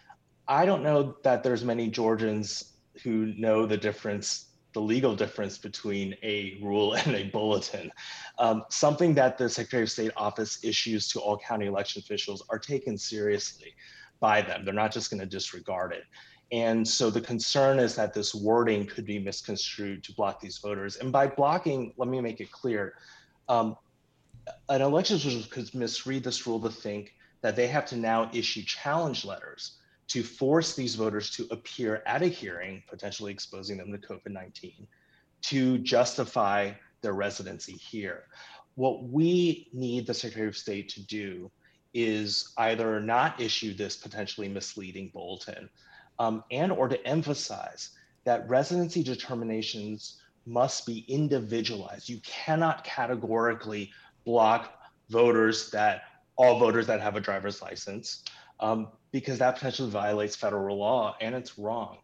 [0.47, 6.15] I don't know that there's many Georgians who know the difference, the legal difference between
[6.21, 7.91] a rule and a bulletin.
[8.37, 12.59] Um, something that the Secretary of State office issues to all county election officials are
[12.59, 13.73] taken seriously
[14.19, 14.65] by them.
[14.65, 16.03] They're not just going to disregard it.
[16.51, 20.95] And so the concern is that this wording could be misconstrued to block these voters.
[20.95, 22.95] And by blocking, let me make it clear
[23.47, 23.77] um,
[24.69, 28.63] an election official could misread this rule to think that they have to now issue
[28.63, 29.78] challenge letters
[30.09, 34.87] to force these voters to appear at a hearing, potentially exposing them to COVID 19,
[35.43, 38.25] to justify their residency here.
[38.75, 41.51] What we need the Secretary of State to do
[41.93, 45.69] is either not issue this potentially misleading bulletin
[46.19, 47.91] um, and or to emphasize
[48.25, 52.09] that residency determinations must be individualized.
[52.09, 53.91] You cannot categorically
[54.25, 54.73] block
[55.09, 56.03] voters that
[56.35, 58.23] all voters that have a driver's license
[58.59, 61.97] um, because that potentially violates federal law and it's wrong.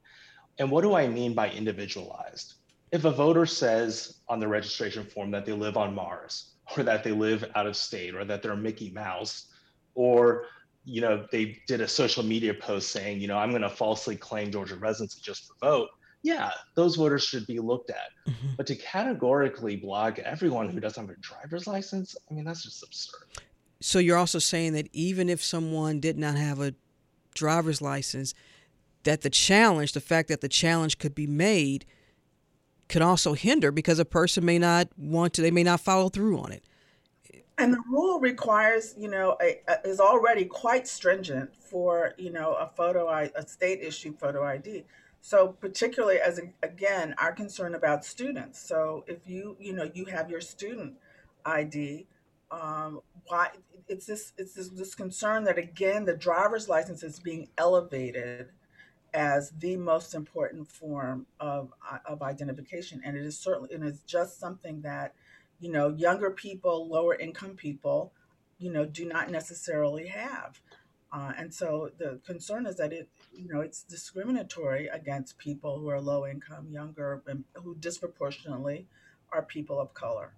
[0.58, 2.54] And what do I mean by individualized?
[2.91, 7.04] If a voter says on the registration form that they live on Mars or that
[7.04, 9.52] they live out of state or that they're Mickey Mouse
[9.96, 10.46] or
[10.88, 14.15] you know they did a social media post saying you know I'm going to falsely
[14.15, 15.89] claim Georgia residency just for vote
[16.26, 18.10] yeah, those voters should be looked at.
[18.28, 18.56] Mm-hmm.
[18.58, 22.82] But to categorically block everyone who doesn't have a driver's license, I mean, that's just
[22.82, 23.44] absurd.
[23.86, 26.74] So you're also saying that even if someone did not have a
[27.36, 28.34] driver's license,
[29.04, 31.86] that the challenge, the fact that the challenge could be made,
[32.89, 36.39] could also hinder because a person may not want to, they may not follow through
[36.39, 36.63] on it.
[37.60, 42.56] And the rule requires, you know, a, a, is already quite stringent for, you know,
[42.56, 44.84] a photo, a state issued photo ID.
[45.21, 48.60] So particularly as again, our concern about students.
[48.67, 50.95] So if you, you know, you have your student
[51.45, 52.08] ID,
[52.51, 53.49] um, why
[53.88, 58.49] it's this it's this, this concern that again the driver's license is being elevated
[59.13, 61.73] as the most important form of
[62.05, 63.01] of identification.
[63.03, 65.13] And it is certainly and it's just something that
[65.60, 68.13] you know younger people lower income people
[68.60, 70.60] you know do not necessarily have.
[71.13, 75.88] Uh, and so the concern is that it you know it's discriminatory against people who
[75.89, 78.86] are low income younger and who disproportionately
[79.31, 80.34] are people of color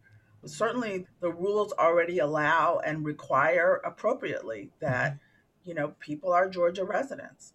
[0.50, 5.70] certainly the rules already allow and require appropriately that mm-hmm.
[5.70, 7.54] you know people are Georgia residents.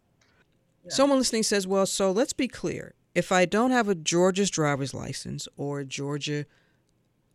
[0.85, 0.91] Yeah.
[0.91, 2.95] Someone listening says, "Well, so let's be clear.
[3.15, 6.47] If I don't have a Georgia's driver's license or a Georgia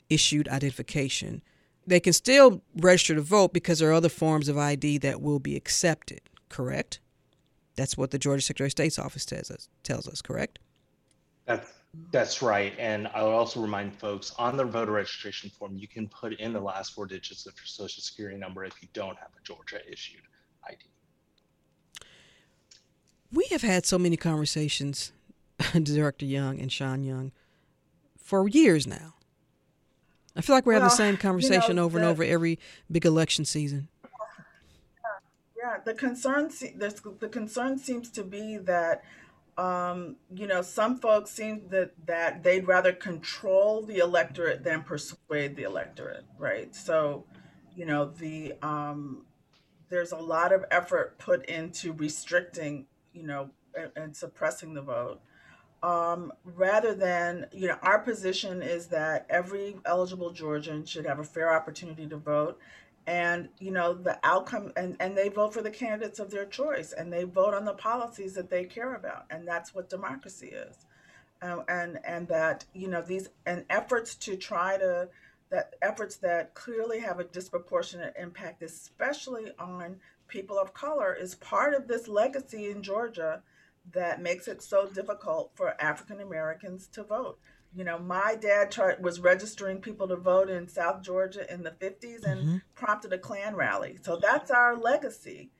[0.09, 1.41] issued identification,
[1.85, 5.39] they can still register to vote because there are other forms of ID that will
[5.39, 6.99] be accepted, correct?
[7.75, 10.59] That's what the Georgia Secretary of State's office tells us, tells us correct?
[11.45, 11.71] That's
[12.11, 12.73] that's right.
[12.77, 16.53] And I would also remind folks on the voter registration form, you can put in
[16.53, 19.79] the last four digits of your social security number if you don't have a Georgia
[19.89, 20.21] issued
[20.67, 20.77] ID.
[23.31, 25.11] We have had so many conversations,
[25.83, 27.31] Director Young and Sean Young,
[28.17, 29.15] for years now.
[30.35, 32.23] I feel like we're well, having the same conversation you know, over the, and over
[32.23, 32.59] every
[32.91, 33.89] big election season.
[35.57, 39.03] Yeah, the concern the, the concern seems to be that
[39.57, 45.55] um, you know, some folks seem that that they'd rather control the electorate than persuade
[45.55, 46.75] the electorate, right?
[46.75, 47.25] So,
[47.75, 49.25] you know, the um,
[49.89, 55.21] there's a lot of effort put into restricting, you know, and, and suppressing the vote.
[55.83, 61.23] Um, rather than, you know, our position is that every eligible Georgian should have a
[61.23, 62.59] fair opportunity to vote.
[63.07, 66.91] And, you know, the outcome, and, and they vote for the candidates of their choice
[66.91, 69.25] and they vote on the policies that they care about.
[69.29, 70.85] And that's what democracy is.
[71.41, 75.07] Um, and, and that, you know, these, and efforts to try to,
[75.49, 79.95] that efforts that clearly have a disproportionate impact, especially on
[80.27, 83.41] people of color, is part of this legacy in Georgia
[83.93, 87.39] that makes it so difficult for African Americans to vote.
[87.77, 91.71] You know, my dad tried, was registering people to vote in South Georgia in the
[91.71, 92.57] 50s and mm-hmm.
[92.73, 93.99] prompted a Klan rally.
[94.01, 95.51] So that's our legacy.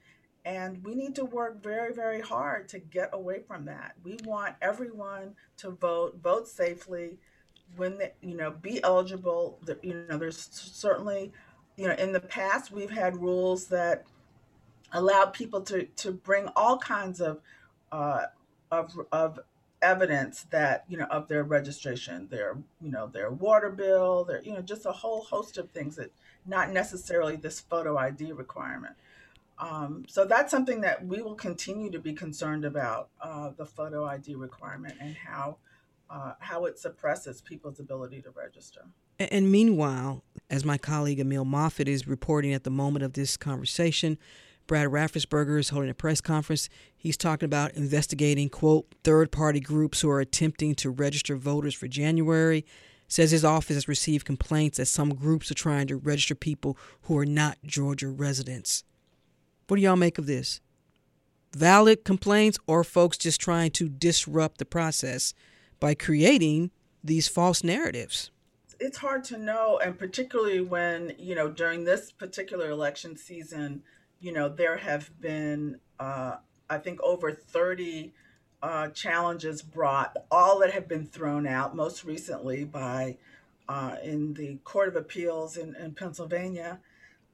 [0.44, 3.94] And we need to work very, very hard to get away from that.
[4.04, 7.20] We want everyone to vote, vote safely,
[7.76, 9.60] when they, you know, be eligible.
[9.84, 11.32] You know, there's certainly,
[11.76, 14.06] you know, in the past we've had rules that
[14.94, 17.42] allowed people to to bring all kinds of
[17.92, 18.24] uh,
[18.72, 19.40] of of
[19.82, 24.54] evidence that you know of their registration, their you know their water bill, their you
[24.54, 26.12] know just a whole host of things that
[26.46, 28.96] not necessarily this photo ID requirement.
[29.60, 34.06] Um, so that's something that we will continue to be concerned about uh, the photo
[34.06, 35.58] ID requirement and how
[36.10, 38.86] uh, how it suppresses people's ability to register.
[39.20, 44.18] And meanwhile, as my colleague Emil Moffatt is reporting at the moment of this conversation,
[44.68, 46.68] Brad Raffensperger is holding a press conference.
[46.96, 51.88] He's talking about investigating, quote, third party groups who are attempting to register voters for
[51.88, 52.66] January.
[53.08, 57.18] Says his office has received complaints that some groups are trying to register people who
[57.18, 58.84] are not Georgia residents.
[59.68, 60.60] What do y'all make of this?
[61.56, 65.34] Valid complaints or folks just trying to disrupt the process
[65.80, 68.32] by creating these false narratives?
[68.80, 73.84] It's hard to know, and particularly when, you know, during this particular election season,
[74.20, 76.38] you know, there have been, uh,
[76.70, 78.14] I think, over 30
[78.62, 83.18] uh, challenges brought, all that have been thrown out, most recently by
[83.70, 86.80] uh, in the Court of Appeals in, in Pennsylvania,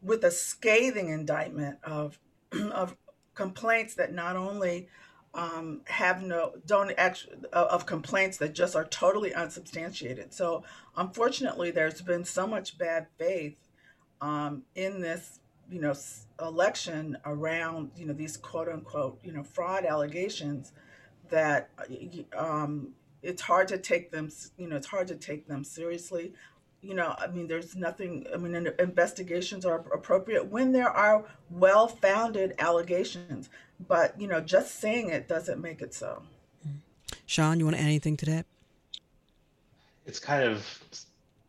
[0.02, 2.20] with a scathing indictment of
[2.72, 2.96] of
[3.36, 4.88] complaints that not only
[5.34, 10.34] um, have no don't actually of complaints that just are totally unsubstantiated.
[10.34, 10.64] So
[10.96, 13.58] unfortunately, there's been so much bad faith
[14.22, 15.94] um, in this you know
[16.42, 20.74] election around you know these quote unquote you know fraud allegations
[21.30, 21.70] that
[22.38, 22.90] um,
[23.22, 26.34] it's hard to take them you know it's hard to take them seriously.
[26.82, 32.56] You know i mean there's nothing i mean investigations are appropriate when there are well-founded
[32.60, 33.50] allegations
[33.88, 36.24] but you know just saying it doesn't make it so.
[37.26, 38.46] Sean you want to add anything to that?
[40.06, 40.66] It's kind of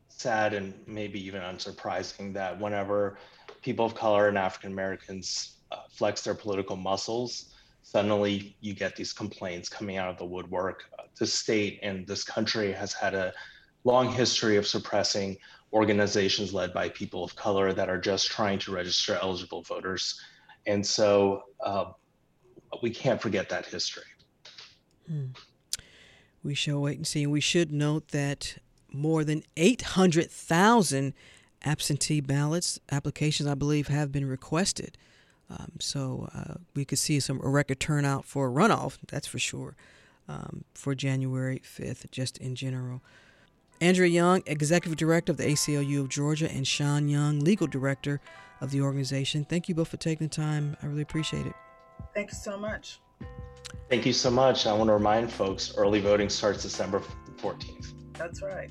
[0.08, 3.18] sad and maybe even unsurprising that whenever
[3.64, 9.12] people of color and African Americans uh, flex their political muscles, suddenly you get these
[9.12, 10.84] complaints coming out of the woodwork.
[10.98, 13.32] Uh, the state and this country has had a
[13.84, 15.36] long history of suppressing
[15.72, 20.20] organizations led by people of color that are just trying to register eligible voters.
[20.66, 21.86] And so uh,
[22.82, 24.04] we can't forget that history.
[25.08, 25.28] Hmm.
[26.42, 27.26] We shall wait and see.
[27.26, 28.58] We should note that
[28.92, 31.14] more than 800,000
[31.64, 34.96] absentee ballots applications, I believe, have been requested.
[35.50, 39.38] Um, so uh, we could see some a record turnout for a runoff, that's for
[39.38, 39.76] sure,
[40.28, 43.02] um, for January 5th, just in general.
[43.80, 48.20] Andrea Young, Executive Director of the ACLU of Georgia, and Sean Young, Legal Director
[48.60, 49.44] of the organization.
[49.44, 50.76] Thank you both for taking the time.
[50.82, 51.54] I really appreciate it.
[52.14, 53.00] Thank you so much.
[53.90, 54.66] Thank you so much.
[54.66, 57.02] I want to remind folks early voting starts December
[57.36, 57.92] 14th.
[58.14, 58.70] That's right.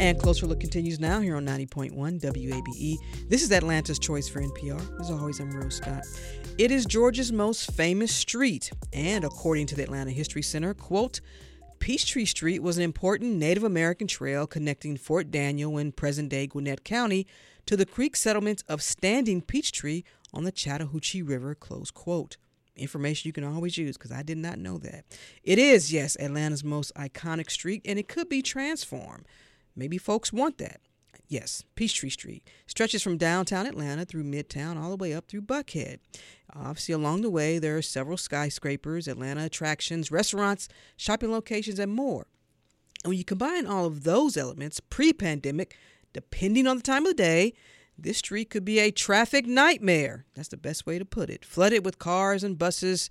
[0.00, 2.96] And Closer Look continues now here on 90.1 WABE.
[3.28, 4.98] This is Atlanta's Choice for NPR.
[4.98, 6.06] As always, I'm Rose Scott.
[6.56, 11.20] It is Georgia's most famous street, and according to the Atlanta History Center, quote,
[11.80, 16.82] Peachtree Street was an important Native American trail connecting Fort Daniel in present day Gwinnett
[16.82, 17.26] County
[17.66, 22.38] to the Creek settlements of Standing Peachtree on the Chattahoochee River, close quote.
[22.74, 25.04] Information you can always use because I did not know that.
[25.44, 29.26] It is, yes, Atlanta's most iconic street, and it could be transformed.
[29.74, 30.80] Maybe folks want that.
[31.28, 35.98] Yes, Peachtree Street stretches from downtown Atlanta through Midtown all the way up through Buckhead.
[36.52, 42.26] Obviously, along the way, there are several skyscrapers, Atlanta attractions, restaurants, shopping locations, and more.
[43.04, 45.76] And when you combine all of those elements pre pandemic,
[46.12, 47.54] depending on the time of the day,
[47.96, 50.24] this street could be a traffic nightmare.
[50.34, 51.44] That's the best way to put it.
[51.44, 53.08] Flooded with cars and buses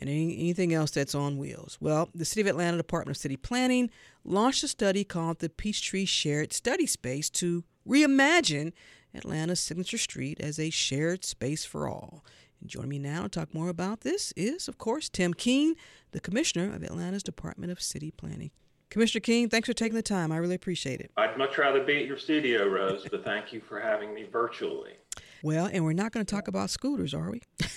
[0.00, 1.76] and any, anything else that's on wheels.
[1.80, 3.90] Well, the City of Atlanta Department of City Planning
[4.24, 8.72] launched a study called the Peachtree Shared Study Space to reimagine
[9.14, 12.24] Atlanta's signature street as a shared space for all.
[12.60, 15.74] And joining me now to talk more about this is, of course, Tim Keane,
[16.12, 18.50] the Commissioner of Atlanta's Department of City Planning.
[18.88, 20.32] Commissioner Keane, thanks for taking the time.
[20.32, 21.12] I really appreciate it.
[21.16, 24.94] I'd much rather be at your studio, Rose, but thank you for having me virtually.
[25.42, 27.42] Well, and we're not going to talk about scooters, are we?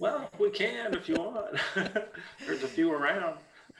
[0.00, 1.56] well, we can if you want.
[2.46, 3.36] There's a few around.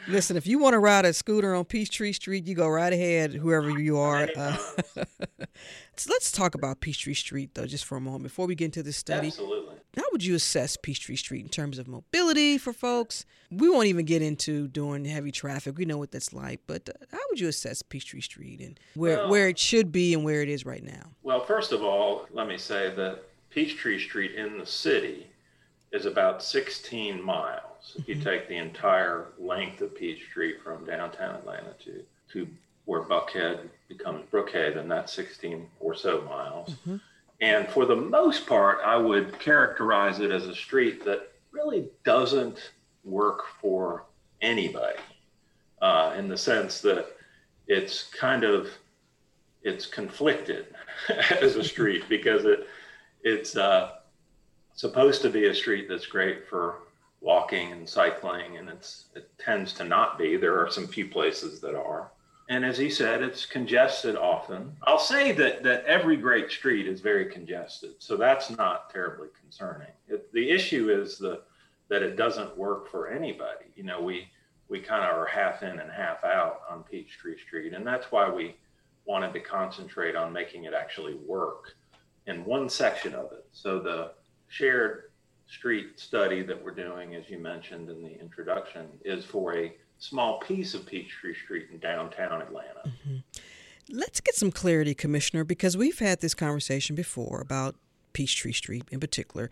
[0.08, 3.34] Listen, if you want to ride a scooter on Peachtree Street, you go right ahead,
[3.34, 4.28] whoever you are.
[4.36, 4.56] Uh,
[5.96, 8.82] so let's talk about Peachtree Street, though, just for a moment before we get into
[8.82, 9.28] this study.
[9.28, 9.76] Absolutely.
[9.96, 13.26] How would you assess Peachtree Street in terms of mobility for folks?
[13.50, 15.76] We won't even get into doing heavy traffic.
[15.76, 19.18] We know what that's like, but uh, how would you assess Peachtree Street and where
[19.18, 21.10] well, where it should be and where it is right now?
[21.22, 25.29] Well, first of all, let me say that Peachtree Street in the city
[25.92, 27.96] is about 16 miles.
[27.98, 28.24] If you mm-hmm.
[28.24, 32.46] take the entire length of Peachtree from downtown Atlanta to to
[32.84, 36.70] where Buckhead becomes Brookhaven, that's 16 or so miles.
[36.70, 36.96] Mm-hmm.
[37.40, 42.72] And for the most part, I would characterize it as a street that really doesn't
[43.04, 44.04] work for
[44.42, 44.98] anybody
[45.80, 47.06] uh, in the sense that
[47.66, 48.68] it's kind of
[49.62, 50.66] it's conflicted
[51.40, 52.66] as a street because it
[53.22, 53.92] it's uh,
[54.80, 56.78] supposed to be a street that's great for
[57.20, 60.38] walking and cycling, and it's it tends to not be.
[60.38, 62.10] There are some few places that are.
[62.48, 64.74] And as he said, it's congested often.
[64.84, 69.92] I'll say that that every great street is very congested, so that's not terribly concerning.
[70.08, 71.42] It, the issue is the
[71.90, 73.66] that it doesn't work for anybody.
[73.76, 74.28] You know, we
[74.70, 78.30] we kind of are half in and half out on Peachtree Street, and that's why
[78.30, 78.56] we
[79.04, 81.74] wanted to concentrate on making it actually work
[82.26, 83.44] in one section of it.
[83.52, 84.12] So the
[84.50, 85.04] shared
[85.46, 90.38] street study that we're doing, as you mentioned in the introduction, is for a small
[90.40, 92.82] piece of Peachtree Street in downtown Atlanta.
[92.86, 93.16] Mm-hmm.
[93.92, 97.74] Let's get some clarity, Commissioner, because we've had this conversation before about
[98.12, 99.50] Peachtree Street in particular.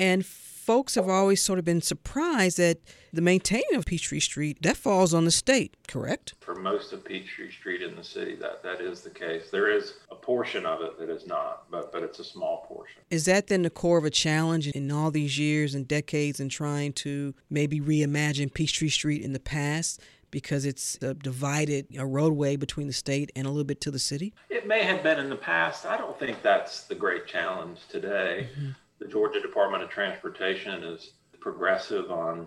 [0.00, 2.78] And folks have always sort of been surprised that
[3.12, 6.32] the maintaining of Peachtree Street that falls on the state, correct?
[6.40, 9.50] For most of Peachtree Street in the city, that that is the case.
[9.52, 13.02] There is a portion of it that is not, but but it's a small portion.
[13.10, 16.48] Is that then the core of a challenge in all these years and decades in
[16.48, 20.00] trying to maybe reimagine Peachtree Street in the past?
[20.32, 23.98] because it's a divided a roadway between the state and a little bit to the
[23.98, 24.32] city?
[24.48, 25.84] It may have been in the past.
[25.84, 28.48] I don't think that's the great challenge today.
[28.56, 28.70] Mm-hmm
[29.00, 32.46] the Georgia Department of Transportation is progressive on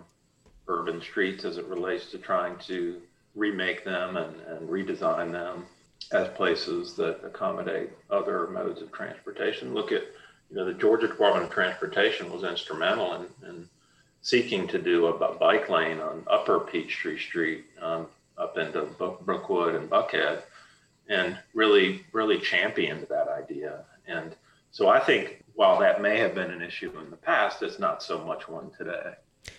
[0.68, 3.02] urban streets as it relates to trying to
[3.34, 5.66] remake them and, and redesign them
[6.12, 9.74] as places that accommodate other modes of transportation.
[9.74, 10.02] Look at,
[10.48, 13.68] you know, the Georgia Department of Transportation was instrumental in, in
[14.22, 18.06] seeking to do a bike lane on Upper Peachtree Street um,
[18.38, 20.42] up into Brookwood and Buckhead,
[21.08, 23.84] and really, really championed that idea.
[24.06, 24.34] And
[24.70, 28.02] so I think while that may have been an issue in the past, it's not
[28.02, 29.14] so much one today.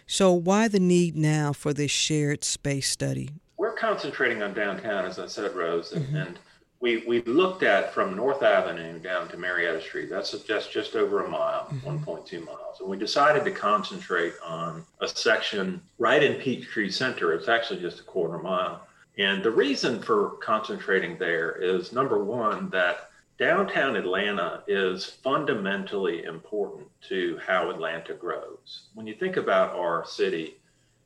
[0.07, 3.29] So, why the need now for this shared space study?
[3.57, 6.15] We're concentrating on downtown, as I said, Rose, mm-hmm.
[6.15, 6.39] and
[6.79, 10.09] we, we looked at from North Avenue down to Marietta Street.
[10.09, 12.03] That's just, just over a mile, mm-hmm.
[12.03, 12.79] 1.2 miles.
[12.79, 17.33] And we decided to concentrate on a section right in Peachtree Center.
[17.33, 18.85] It's actually just a quarter mile.
[19.17, 26.87] And the reason for concentrating there is number one, that downtown Atlanta is fundamentally important
[27.09, 28.87] to how Atlanta grows.
[28.93, 30.55] When you think about our city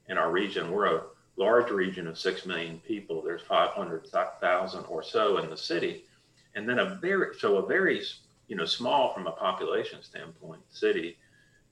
[0.08, 1.04] and our region, we're a
[1.38, 3.22] large region of 6 million people.
[3.22, 6.04] There's 500,000 or so in the city.
[6.56, 8.02] And then a very, so a very,
[8.48, 11.18] you know, small from a population standpoint city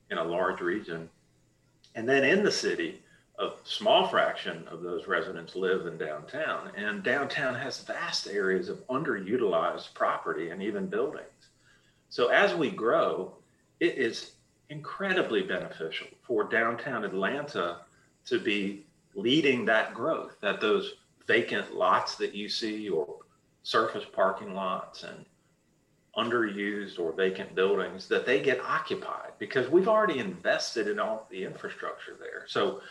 [0.10, 1.10] in a large region.
[1.96, 3.02] And then in the city,
[3.40, 8.86] a small fraction of those residents live in downtown, and downtown has vast areas of
[8.88, 11.28] underutilized property and even buildings.
[12.10, 13.36] So as we grow,
[13.80, 14.32] it is
[14.70, 17.82] incredibly beneficial for downtown Atlanta
[18.26, 20.96] to be leading that growth, that those
[21.28, 23.18] vacant lots that you see or
[23.64, 25.26] surface parking lots and
[26.18, 31.44] underused or vacant buildings that they get occupied because we've already invested in all the
[31.44, 32.46] infrastructure there.
[32.48, 32.82] So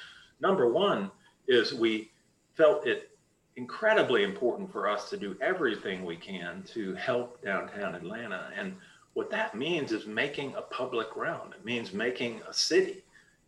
[0.40, 1.10] Number one
[1.48, 2.10] is we
[2.54, 3.10] felt it
[3.56, 8.50] incredibly important for us to do everything we can to help downtown Atlanta.
[8.56, 8.76] And
[9.14, 11.52] what that means is making a public realm.
[11.52, 13.02] It means making a city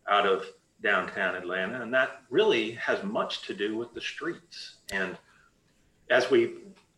[0.09, 0.47] out of
[0.83, 1.83] downtown Atlanta.
[1.83, 4.77] And that really has much to do with the streets.
[4.91, 5.19] And
[6.11, 6.55] as we,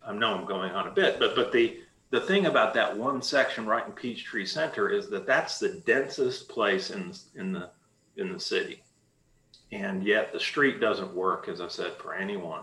[0.07, 1.81] I know I'm going on a bit, but, but the,
[2.11, 6.49] the thing about that one section right in Peachtree Center is that that's the densest
[6.49, 7.71] place in, in the,
[8.17, 8.83] in the city
[9.73, 12.63] and yet the street doesn't work, as I said, for anyone.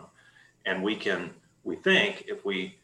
[0.65, 1.31] And we can,
[1.63, 2.75] we think if we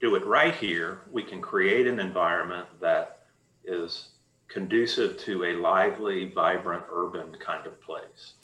[0.00, 3.26] do it right here, we can create an environment that
[3.64, 4.08] is
[4.48, 8.34] conducive to a lively, vibrant, urban kind of place.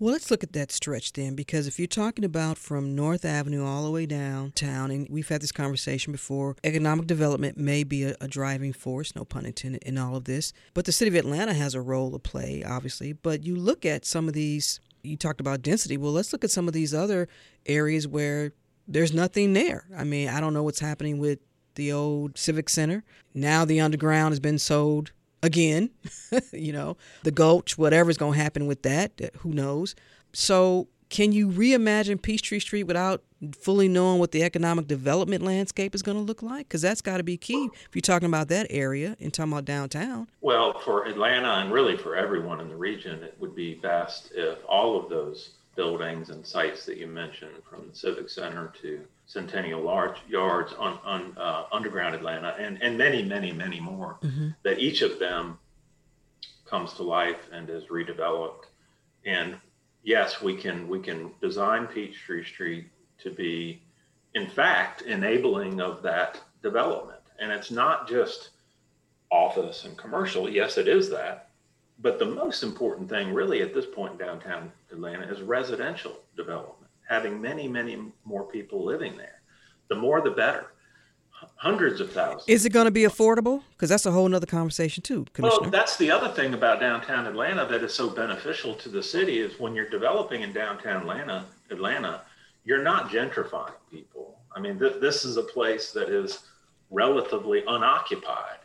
[0.00, 3.66] Well, let's look at that stretch then, because if you're talking about from North Avenue
[3.66, 8.16] all the way downtown, and we've had this conversation before, economic development may be a,
[8.18, 10.54] a, driving force, no pun intended, in all of this.
[10.72, 13.12] But the city of Atlanta has a role to play, obviously.
[13.12, 15.98] But you look at some of these, you talked about density.
[15.98, 17.28] Well, let's look at some of these other
[17.66, 18.54] areas where
[18.88, 19.84] there's nothing there.
[19.94, 21.40] I mean, I don't know what's happening with
[21.74, 23.04] the old Civic Center.
[23.34, 25.12] Now the underground has been sold
[25.42, 25.90] again,
[26.52, 29.94] you know, the gulch, whatever's going to happen with that, uh, who knows.
[30.32, 33.24] So, can you reimagine Peachtree Street without
[33.58, 36.68] fully knowing what the economic development landscape is going to look like?
[36.68, 39.64] Because that's got to be key if you're talking about that area and talking about
[39.64, 40.28] downtown.
[40.40, 44.58] Well, for Atlanta and really for everyone in the region, it would be best if
[44.68, 49.00] all of those buildings and sites that you mentioned, from the Civic Center to
[49.30, 54.48] Centennial Large Yards on, on uh, underground Atlanta, and, and many, many, many more, mm-hmm.
[54.64, 55.56] that each of them
[56.66, 58.64] comes to life and is redeveloped.
[59.24, 59.56] And
[60.02, 62.86] yes, we can we can design Peachtree Street
[63.18, 63.80] to be,
[64.34, 67.20] in fact, enabling of that development.
[67.38, 68.50] And it's not just
[69.30, 70.48] office and commercial.
[70.48, 71.50] Yes, it is that.
[72.00, 76.79] But the most important thing, really, at this point in downtown Atlanta, is residential development
[77.10, 79.42] having many, many more people living there.
[79.88, 80.72] The more, the better.
[81.56, 82.44] Hundreds of thousands.
[82.46, 83.62] Is it going to be affordable?
[83.72, 85.62] Because that's a whole other conversation too, Commissioner.
[85.62, 89.38] Well, that's the other thing about downtown Atlanta that is so beneficial to the city
[89.40, 92.22] is when you're developing in downtown Atlanta, Atlanta,
[92.64, 94.38] you're not gentrifying people.
[94.54, 96.40] I mean, th- this is a place that is
[96.90, 98.58] relatively unoccupied.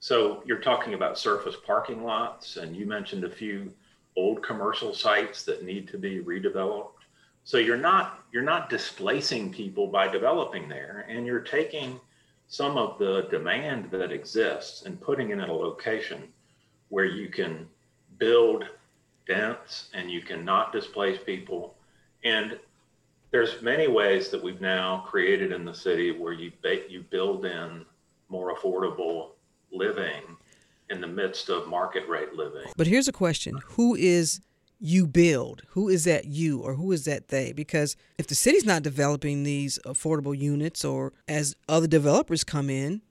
[0.00, 3.72] So you're talking about surface parking lots, and you mentioned a few
[4.16, 6.90] old commercial sites that need to be redeveloped.
[7.46, 12.00] So you're not you're not displacing people by developing there, and you're taking
[12.48, 16.24] some of the demand that exists and putting it in a location
[16.88, 17.68] where you can
[18.18, 18.64] build
[19.28, 21.76] dense and you can not displace people.
[22.24, 22.58] And
[23.30, 26.50] there's many ways that we've now created in the city where you
[26.88, 27.86] you build in
[28.28, 29.30] more affordable
[29.70, 30.22] living
[30.90, 32.72] in the midst of market rate living.
[32.76, 34.40] But here's a question: Who is
[34.78, 35.62] you build?
[35.70, 37.52] Who is that you or who is that they?
[37.52, 43.02] Because if the city's not developing these affordable units or as other developers come in,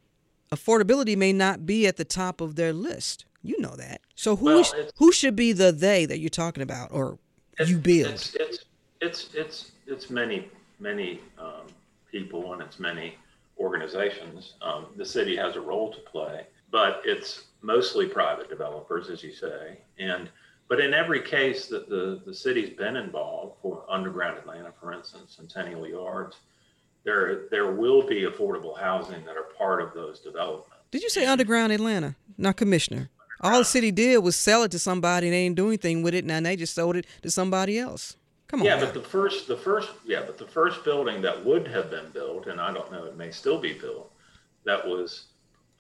[0.52, 3.26] affordability may not be at the top of their list.
[3.42, 4.02] You know that.
[4.16, 4.66] So who well,
[4.98, 7.20] who should be the they that you're talking about or
[7.64, 8.14] you build?
[8.14, 8.66] It's it's
[9.02, 10.50] it's it's, it's many
[10.80, 11.68] many um,
[12.12, 13.16] people and it's many
[13.60, 14.54] organizations.
[14.62, 19.34] Um, the city has a role to play, but it's mostly private developers, as you
[19.34, 20.30] say, and
[20.68, 25.36] but in every case that the, the city's been involved for underground Atlanta, for instance,
[25.36, 26.38] Centennial Yards,
[27.04, 30.72] there there will be affordable housing that are part of those developments.
[30.92, 32.16] Did you say underground Atlanta?
[32.38, 33.10] Not commissioner.
[33.42, 36.16] All the city did was sell it to somebody and they didn't do anything with
[36.16, 36.26] it.
[36.26, 38.16] Now they just sold it to somebody else.
[38.48, 38.66] Come on.
[38.66, 42.10] Yeah, but the first the first yeah, but the first building that would have been
[42.12, 44.12] built, and I don't know, it may still be built,
[44.64, 45.26] that was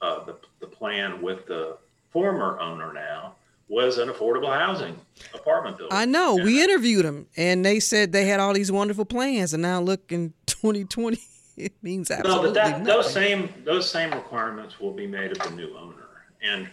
[0.02, 1.78] uh, the the plan with the
[2.12, 3.36] former owner now
[3.68, 5.00] was an affordable housing
[5.34, 5.98] apartment building.
[5.98, 6.36] I know.
[6.36, 10.12] We interviewed them, and they said they had all these wonderful plans, and now look
[10.12, 11.20] in 2020,
[11.58, 12.48] it means absolutely no.
[12.48, 12.84] But that, nothing.
[12.86, 16.08] those same those same requirements will be made of the new owner,
[16.42, 16.70] and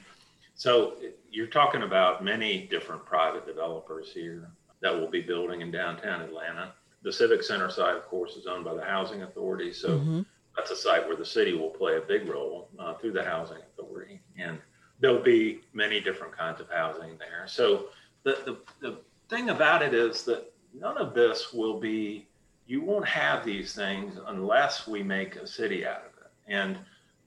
[0.55, 0.97] so
[1.31, 4.51] you're talking about many different private developers here
[4.83, 6.73] that will be building in downtown Atlanta.
[7.03, 10.21] The Civic Center site, of course, is owned by the Housing Authority, so mm-hmm.
[10.57, 13.59] that's a site where the city will play a big role uh, through the Housing
[13.73, 14.59] Authority, and
[15.03, 17.45] there'll be many different kinds of housing there.
[17.47, 17.89] So
[18.23, 18.99] the, the, the
[19.29, 22.27] thing about it is that none of this will be,
[22.67, 26.31] you won't have these things unless we make a city out of it.
[26.47, 26.79] And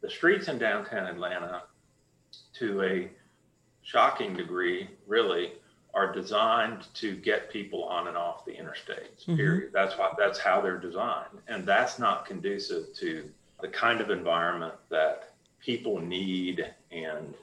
[0.02, 1.64] the streets in downtown Atlanta,
[2.60, 3.10] to a
[3.84, 5.52] shocking degree, really,
[5.94, 9.24] are designed to get people on and off the interstates.
[9.24, 9.36] Mm-hmm.
[9.36, 9.72] Period.
[9.74, 13.30] That's why that's how they're designed, and that's not conducive to
[13.62, 17.34] the kind of environment that people need and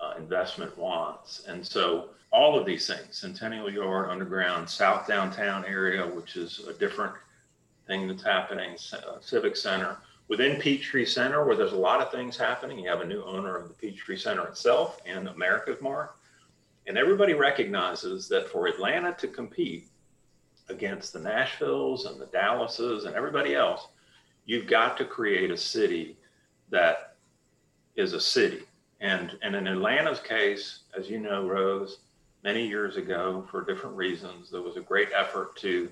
[0.00, 1.42] uh, investment wants.
[1.46, 6.72] And so all of these things, Centennial Yard, Underground, South Downtown area, which is a
[6.72, 7.14] different
[7.86, 9.96] thing that's happening, uh, Civic Center,
[10.28, 12.78] within Peachtree Center, where there's a lot of things happening.
[12.78, 16.10] You have a new owner of the Peachtree Center itself and AmericasMart.
[16.86, 19.88] And everybody recognizes that for Atlanta to compete
[20.68, 23.88] against the Nashvilles and the Dallases and everybody else,
[24.46, 26.16] you've got to create a city
[26.70, 27.16] that
[27.96, 28.62] is a city
[29.00, 31.98] and, and in Atlanta's case, as you know, Rose,
[32.42, 34.50] many years ago for different reasons.
[34.50, 35.90] There was a great effort to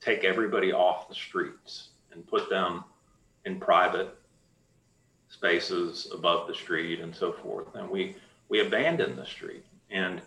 [0.00, 2.84] take everybody off the streets and put them
[3.44, 4.16] in private
[5.28, 7.74] spaces above the street and so forth.
[7.74, 8.16] And we,
[8.48, 9.64] we abandoned the street.
[9.90, 10.20] And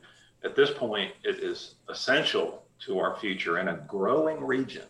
[0.43, 4.85] at this point, it is essential to our future in a growing region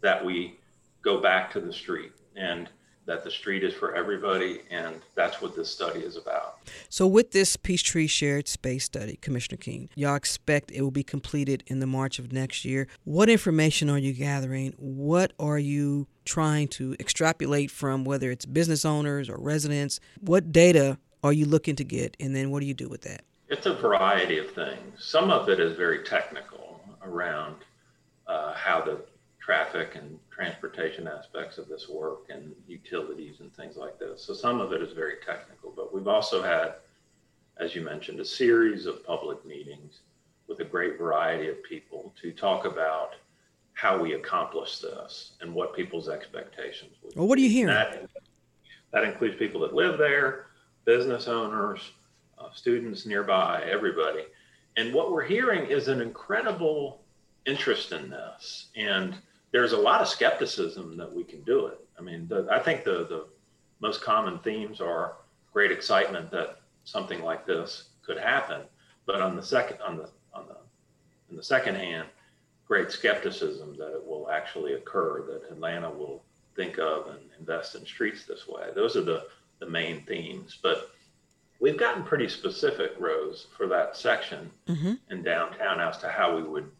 [0.00, 0.58] that we
[1.02, 2.68] go back to the street and
[3.06, 6.58] that the street is for everybody, and that's what this study is about.
[6.88, 11.62] So, with this Peachtree Shared Space Study, Commissioner Keane, y'all expect it will be completed
[11.68, 12.88] in the March of next year.
[13.04, 14.74] What information are you gathering?
[14.76, 20.00] What are you trying to extrapolate from, whether it's business owners or residents?
[20.20, 23.22] What data are you looking to get, and then what do you do with that?
[23.48, 25.04] It's a variety of things.
[25.04, 27.56] Some of it is very technical around
[28.26, 29.00] uh, how the
[29.40, 34.22] traffic and transportation aspects of this work and utilities and things like this.
[34.22, 36.74] So some of it is very technical, but we've also had,
[37.56, 40.00] as you mentioned, a series of public meetings
[40.46, 43.14] with a great variety of people to talk about
[43.72, 47.74] how we accomplish this and what people's expectations would well, what are you hearing?
[47.74, 48.08] That,
[48.92, 50.46] that includes people that live there,
[50.84, 51.80] business owners,
[52.38, 54.24] uh, students nearby, everybody.
[54.76, 57.00] And what we're hearing is an incredible
[57.46, 58.66] interest in this.
[58.76, 59.16] And
[59.56, 61.80] there's a lot of skepticism that we can do it.
[61.98, 63.24] I mean, the, I think the, the
[63.80, 65.16] most common themes are
[65.50, 68.60] great excitement that something like this could happen,
[69.06, 70.58] but on the second on the on the
[71.30, 72.06] in the second hand,
[72.68, 76.22] great skepticism that it will actually occur, that Atlanta will
[76.54, 78.68] think of and invest in streets this way.
[78.74, 79.26] Those are the
[79.60, 80.90] the main themes, but
[81.60, 84.92] we've gotten pretty specific, Rose, for that section mm-hmm.
[85.08, 86.70] in downtown as to how we would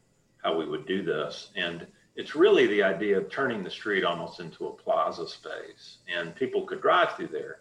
[0.43, 4.41] how we would do this and it's really the idea of turning the street almost
[4.41, 7.61] into a plaza space and people could drive through there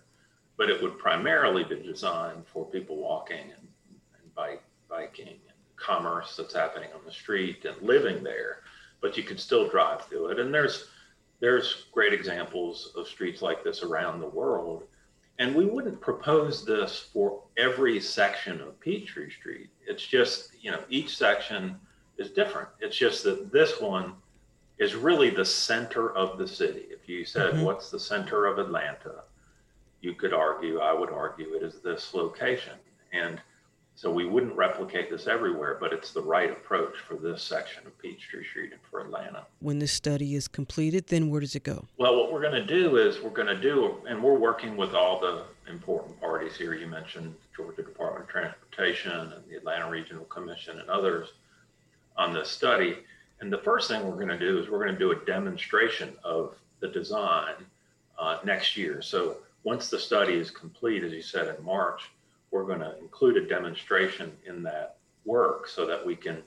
[0.58, 3.68] but it would primarily be designed for people walking and,
[4.22, 8.62] and bike, biking and commerce that's happening on the street and living there
[9.06, 10.40] but you could still drive through it.
[10.40, 10.88] And there's
[11.40, 14.84] there's great examples of streets like this around the world.
[15.38, 19.70] And we wouldn't propose this for every section of peachtree street.
[19.86, 21.76] It's just you know each section
[22.18, 22.70] is different.
[22.80, 24.14] It's just that this one
[24.78, 26.86] is really the center of the city.
[26.90, 27.64] If you said, mm-hmm.
[27.64, 29.24] what's the center of Atlanta?
[30.02, 32.74] You could argue, I would argue it is this location.
[33.14, 33.42] And
[33.98, 37.98] so we wouldn't replicate this everywhere, but it's the right approach for this section of
[37.98, 39.46] Peachtree Street and for Atlanta.
[39.60, 41.86] When this study is completed, then where does it go?
[41.98, 44.94] Well, what we're going to do is we're going to do, and we're working with
[44.94, 46.74] all the important parties here.
[46.74, 51.30] You mentioned the Georgia Department of Transportation and the Atlanta Regional Commission and others
[52.18, 52.98] on this study
[53.42, 56.14] and the first thing we're going to do is we're going to do a demonstration
[56.24, 57.56] of the design
[58.18, 59.02] uh, next year.
[59.02, 62.10] So once the study is complete, as you said in March,
[62.52, 66.42] we're going to include a demonstration in that work so that we can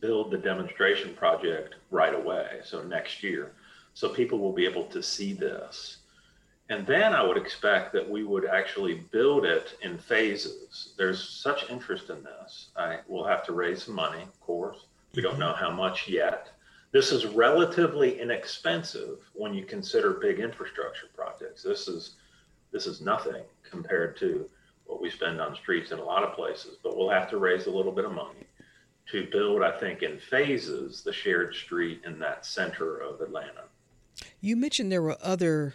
[0.00, 2.60] build the demonstration project right away.
[2.64, 3.52] So next year.
[3.94, 5.98] So people will be able to see this.
[6.70, 10.92] And then I would expect that we would actually build it in phases.
[10.98, 12.68] There's such interest in this.
[12.76, 14.87] I will have to raise some money, of course.
[15.14, 16.50] We don't know how much yet.
[16.92, 21.62] This is relatively inexpensive when you consider big infrastructure projects.
[21.62, 22.16] This is
[22.72, 24.48] this is nothing compared to
[24.84, 27.66] what we spend on streets in a lot of places, but we'll have to raise
[27.66, 28.46] a little bit of money
[29.10, 33.64] to build, I think, in phases, the shared street in that center of Atlanta.
[34.40, 35.74] You mentioned there were other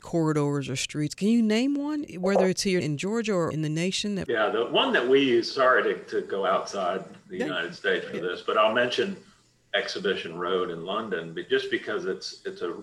[0.00, 1.14] corridors or streets.
[1.14, 4.14] Can you name one, whether it's here in Georgia or in the nation?
[4.14, 8.06] That- yeah, the one that we use, sorry to, to go outside the United States
[8.06, 9.16] for this, but I'll mention
[9.74, 12.74] Exhibition Road in London, but just because it's it's a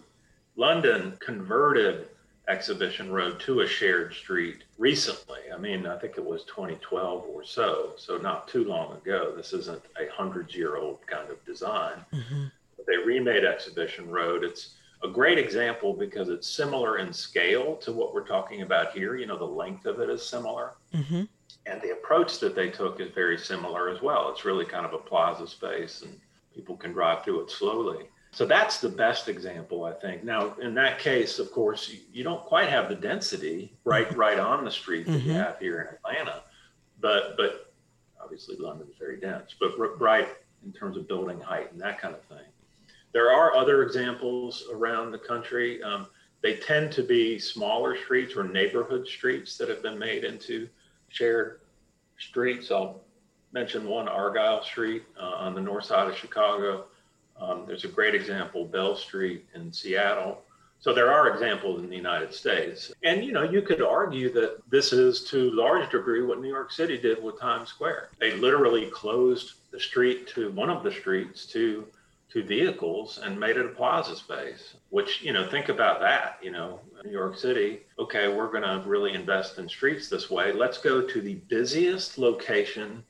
[0.56, 2.08] London converted
[2.48, 5.40] Exhibition Road to a shared street recently.
[5.54, 9.34] I mean, I think it was 2012 or so, so not too long ago.
[9.36, 12.04] This isn't a hundred year old kind of design.
[12.14, 12.46] Mm-hmm.
[12.86, 14.44] They remade Exhibition Road.
[14.44, 19.16] It's a great example because it's similar in scale to what we're talking about here.
[19.16, 20.74] You know, the length of it is similar.
[20.94, 21.24] Mm-hmm.
[21.66, 24.30] And the approach that they took is very similar as well.
[24.30, 26.20] It's really kind of a plaza space and
[26.54, 28.06] people can drive through it slowly.
[28.32, 30.24] So that's the best example, I think.
[30.24, 34.20] Now, in that case, of course, you, you don't quite have the density right mm-hmm.
[34.20, 35.30] right on the street that mm-hmm.
[35.30, 36.42] you have here in Atlanta,
[37.00, 37.72] but but
[38.20, 39.54] obviously London is very dense.
[39.60, 40.28] But right
[40.66, 42.46] in terms of building height and that kind of thing.
[43.12, 45.84] There are other examples around the country.
[45.84, 46.08] Um,
[46.42, 50.68] they tend to be smaller streets or neighborhood streets that have been made into
[51.14, 51.60] shared
[52.18, 52.72] streets.
[52.72, 53.02] I'll
[53.54, 56.86] mention one, Argyle Street uh, on the north side of Chicago.
[57.40, 60.42] Um, there's a great example, Bell Street in Seattle.
[60.80, 62.92] So there are examples in the United States.
[63.04, 66.72] And you know, you could argue that this is to large degree what New York
[66.72, 68.10] City did with Times Square.
[68.20, 71.88] They literally closed the street to one of the streets to
[72.34, 76.52] to vehicles and made it a plaza space, which, you know, think about that, you
[76.52, 80.52] know, New York City, okay, we're going to really invest in streets this way.
[80.52, 83.04] Let's go to the busiest location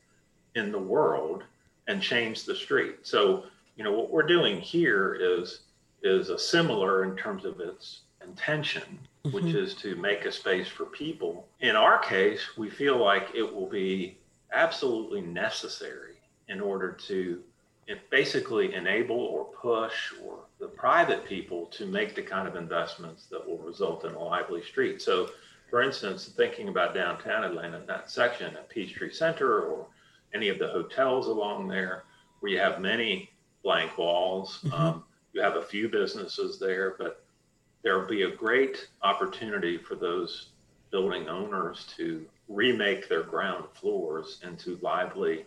[0.55, 1.43] in the world
[1.87, 2.97] and change the street.
[3.03, 3.45] So,
[3.77, 5.61] you know, what we're doing here is
[6.03, 9.33] is a similar in terms of its intention, mm-hmm.
[9.33, 11.47] which is to make a space for people.
[11.61, 14.17] In our case, we feel like it will be
[14.51, 16.15] absolutely necessary
[16.49, 17.41] in order to
[18.09, 23.45] basically enable or push or the private people to make the kind of investments that
[23.45, 25.01] will result in a lively street.
[25.01, 25.29] So,
[25.69, 29.87] for instance, thinking about downtown Atlanta, that section at Peachtree Center or
[30.33, 32.03] any of the hotels along there,
[32.39, 33.29] where you have many
[33.63, 34.73] blank walls, mm-hmm.
[34.73, 35.03] um,
[35.33, 37.23] you have a few businesses there, but
[37.81, 40.49] there will be a great opportunity for those
[40.91, 45.45] building owners to remake their ground floors into lively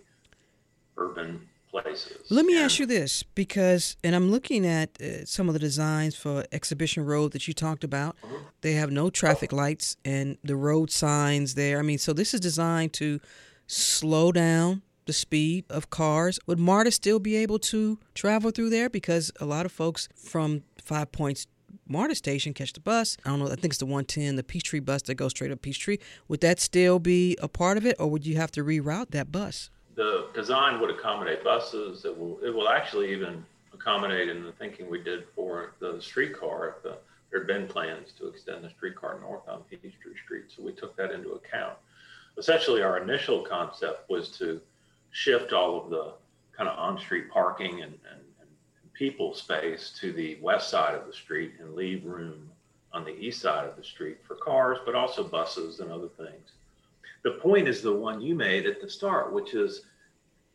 [0.97, 1.47] urban
[1.83, 2.17] places.
[2.31, 5.59] Let me and, ask you this because, and I'm looking at uh, some of the
[5.59, 8.17] designs for Exhibition Road that you talked about.
[8.23, 8.37] Uh-huh.
[8.61, 11.79] They have no traffic lights and the road signs there.
[11.79, 13.21] I mean, so this is designed to
[13.67, 16.39] slow down the speed of cars.
[16.47, 18.91] Would MARTA still be able to travel through there?
[18.91, 21.47] Because a lot of folks from Five Points
[21.89, 23.17] MARTA station catch the bus.
[23.25, 23.47] I don't know.
[23.47, 25.99] I think it's the 110, the Peachtree bus that goes straight up Peachtree.
[26.29, 29.31] Would that still be a part of it, or would you have to reroute that
[29.31, 29.71] bus?
[29.97, 32.05] The design would accommodate buses.
[32.05, 32.39] It will.
[32.45, 36.77] It will actually even accommodate in the thinking we did for the streetcar.
[36.83, 36.99] The,
[37.31, 40.97] there had been plans to extend the streetcar north on Peachtree Street, so we took
[40.97, 41.75] that into account.
[42.39, 44.61] Essentially, our initial concept was to
[45.11, 46.13] shift all of the
[46.57, 51.13] kind of on-street parking and, and, and people space to the west side of the
[51.13, 52.51] street and leave room
[52.93, 56.53] on the east side of the street for cars, but also buses and other things.
[57.27, 59.83] The point is the one you made at the start, which is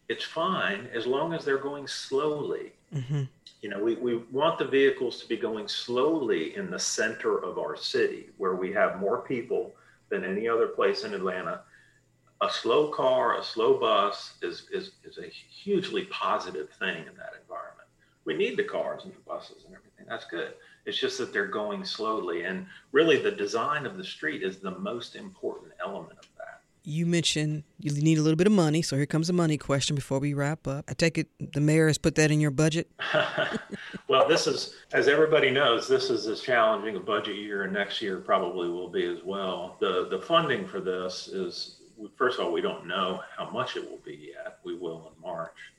[0.07, 2.71] it's fine as long as they're going slowly.
[2.95, 3.23] Mm-hmm.
[3.61, 7.59] You know, we, we want the vehicles to be going slowly in the center of
[7.59, 9.73] our city where we have more people
[10.07, 11.59] than any other place in Atlanta
[12.41, 17.33] a slow car, a slow bus is, is, is a hugely positive thing in that
[17.39, 17.87] environment.
[18.25, 20.05] We need the cars and the buses and everything.
[20.07, 20.53] That's good.
[20.85, 22.43] It's just that they're going slowly.
[22.43, 26.40] And really, the design of the street is the most important element of that.
[26.83, 28.81] You mentioned you need a little bit of money.
[28.81, 30.85] So here comes the money question before we wrap up.
[30.89, 32.89] I take it the mayor has put that in your budget?
[34.07, 38.01] well, this is, as everybody knows, this is as challenging a budget year, and next
[38.01, 39.77] year probably will be as well.
[39.79, 41.81] The, the funding for this is
[42.15, 44.59] first of all, we don't know how much it will be yet.
[44.63, 45.73] We will in March.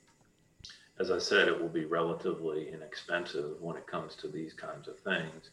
[0.99, 4.99] As I said, it will be relatively inexpensive when it comes to these kinds of
[5.01, 5.51] things.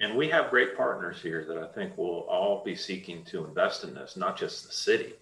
[0.00, 3.84] And we have great partners here that I think will all be seeking to invest
[3.84, 5.12] in this, not just the city.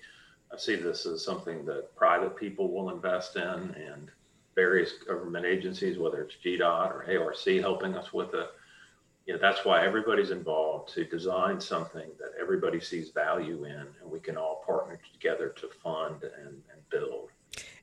[0.53, 4.11] I see this as something that private people will invest in and
[4.55, 8.51] various government agencies, whether it's GDOT or ARC helping us with it
[9.29, 14.11] you know, that's why everybody's involved to design something that everybody sees value in and
[14.11, 17.29] we can all partner together to fund and, and build.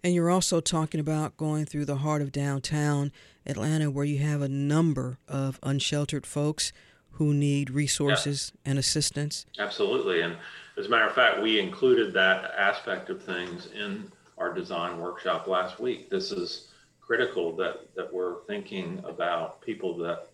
[0.04, 3.12] And you're also talking about going through the heart of downtown
[3.46, 6.72] Atlanta where you have a number of unsheltered folks
[7.12, 8.72] who need resources yeah.
[8.72, 9.46] and assistance.
[9.58, 10.22] Absolutely.
[10.22, 10.36] And
[10.78, 15.48] as a matter of fact, we included that aspect of things in our design workshop
[15.48, 16.10] last week.
[16.10, 16.70] This is
[17.00, 20.28] critical that, that we're thinking about people that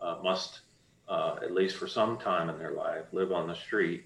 [0.00, 0.60] uh, must,
[1.08, 4.04] uh, at least for some time in their life, live on the street,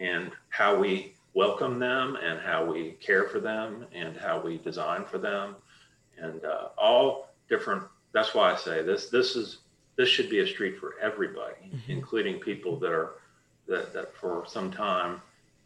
[0.00, 5.04] and how we welcome them and how we care for them and how we design
[5.04, 5.54] for them,
[6.16, 7.82] and uh, all different.
[8.12, 9.08] That's why I say this.
[9.08, 9.58] This is
[9.96, 11.90] this should be a street for everybody, mm-hmm.
[11.90, 13.14] including people that are
[13.68, 15.20] that, that for some time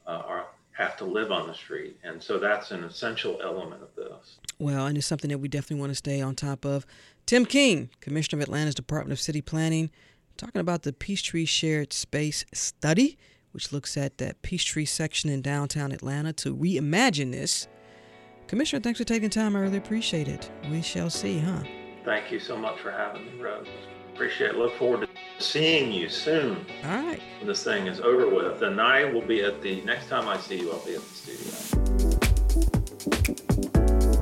[0.06, 1.98] uh, are have to live on the street.
[2.02, 4.38] And so that's an essential element of this.
[4.58, 6.86] Well, and it's something that we definitely want to stay on top of.
[7.26, 9.90] Tim Keane, Commissioner of Atlanta's Department of City Planning,
[10.38, 13.18] talking about the Peachtree Shared Space Study,
[13.52, 17.68] which looks at that Peachtree section in downtown Atlanta to reimagine this.
[18.52, 19.56] Commissioner, thanks for taking time.
[19.56, 20.50] I really appreciate it.
[20.70, 21.62] We shall see, huh?
[22.04, 23.66] Thank you so much for having me, Rose.
[24.12, 24.56] Appreciate it.
[24.56, 26.66] Look forward to seeing you soon.
[26.84, 27.18] All right.
[27.38, 28.60] When this thing is over with.
[28.60, 31.14] And I will be at the next time I see you, I'll be at the
[33.24, 33.51] studio.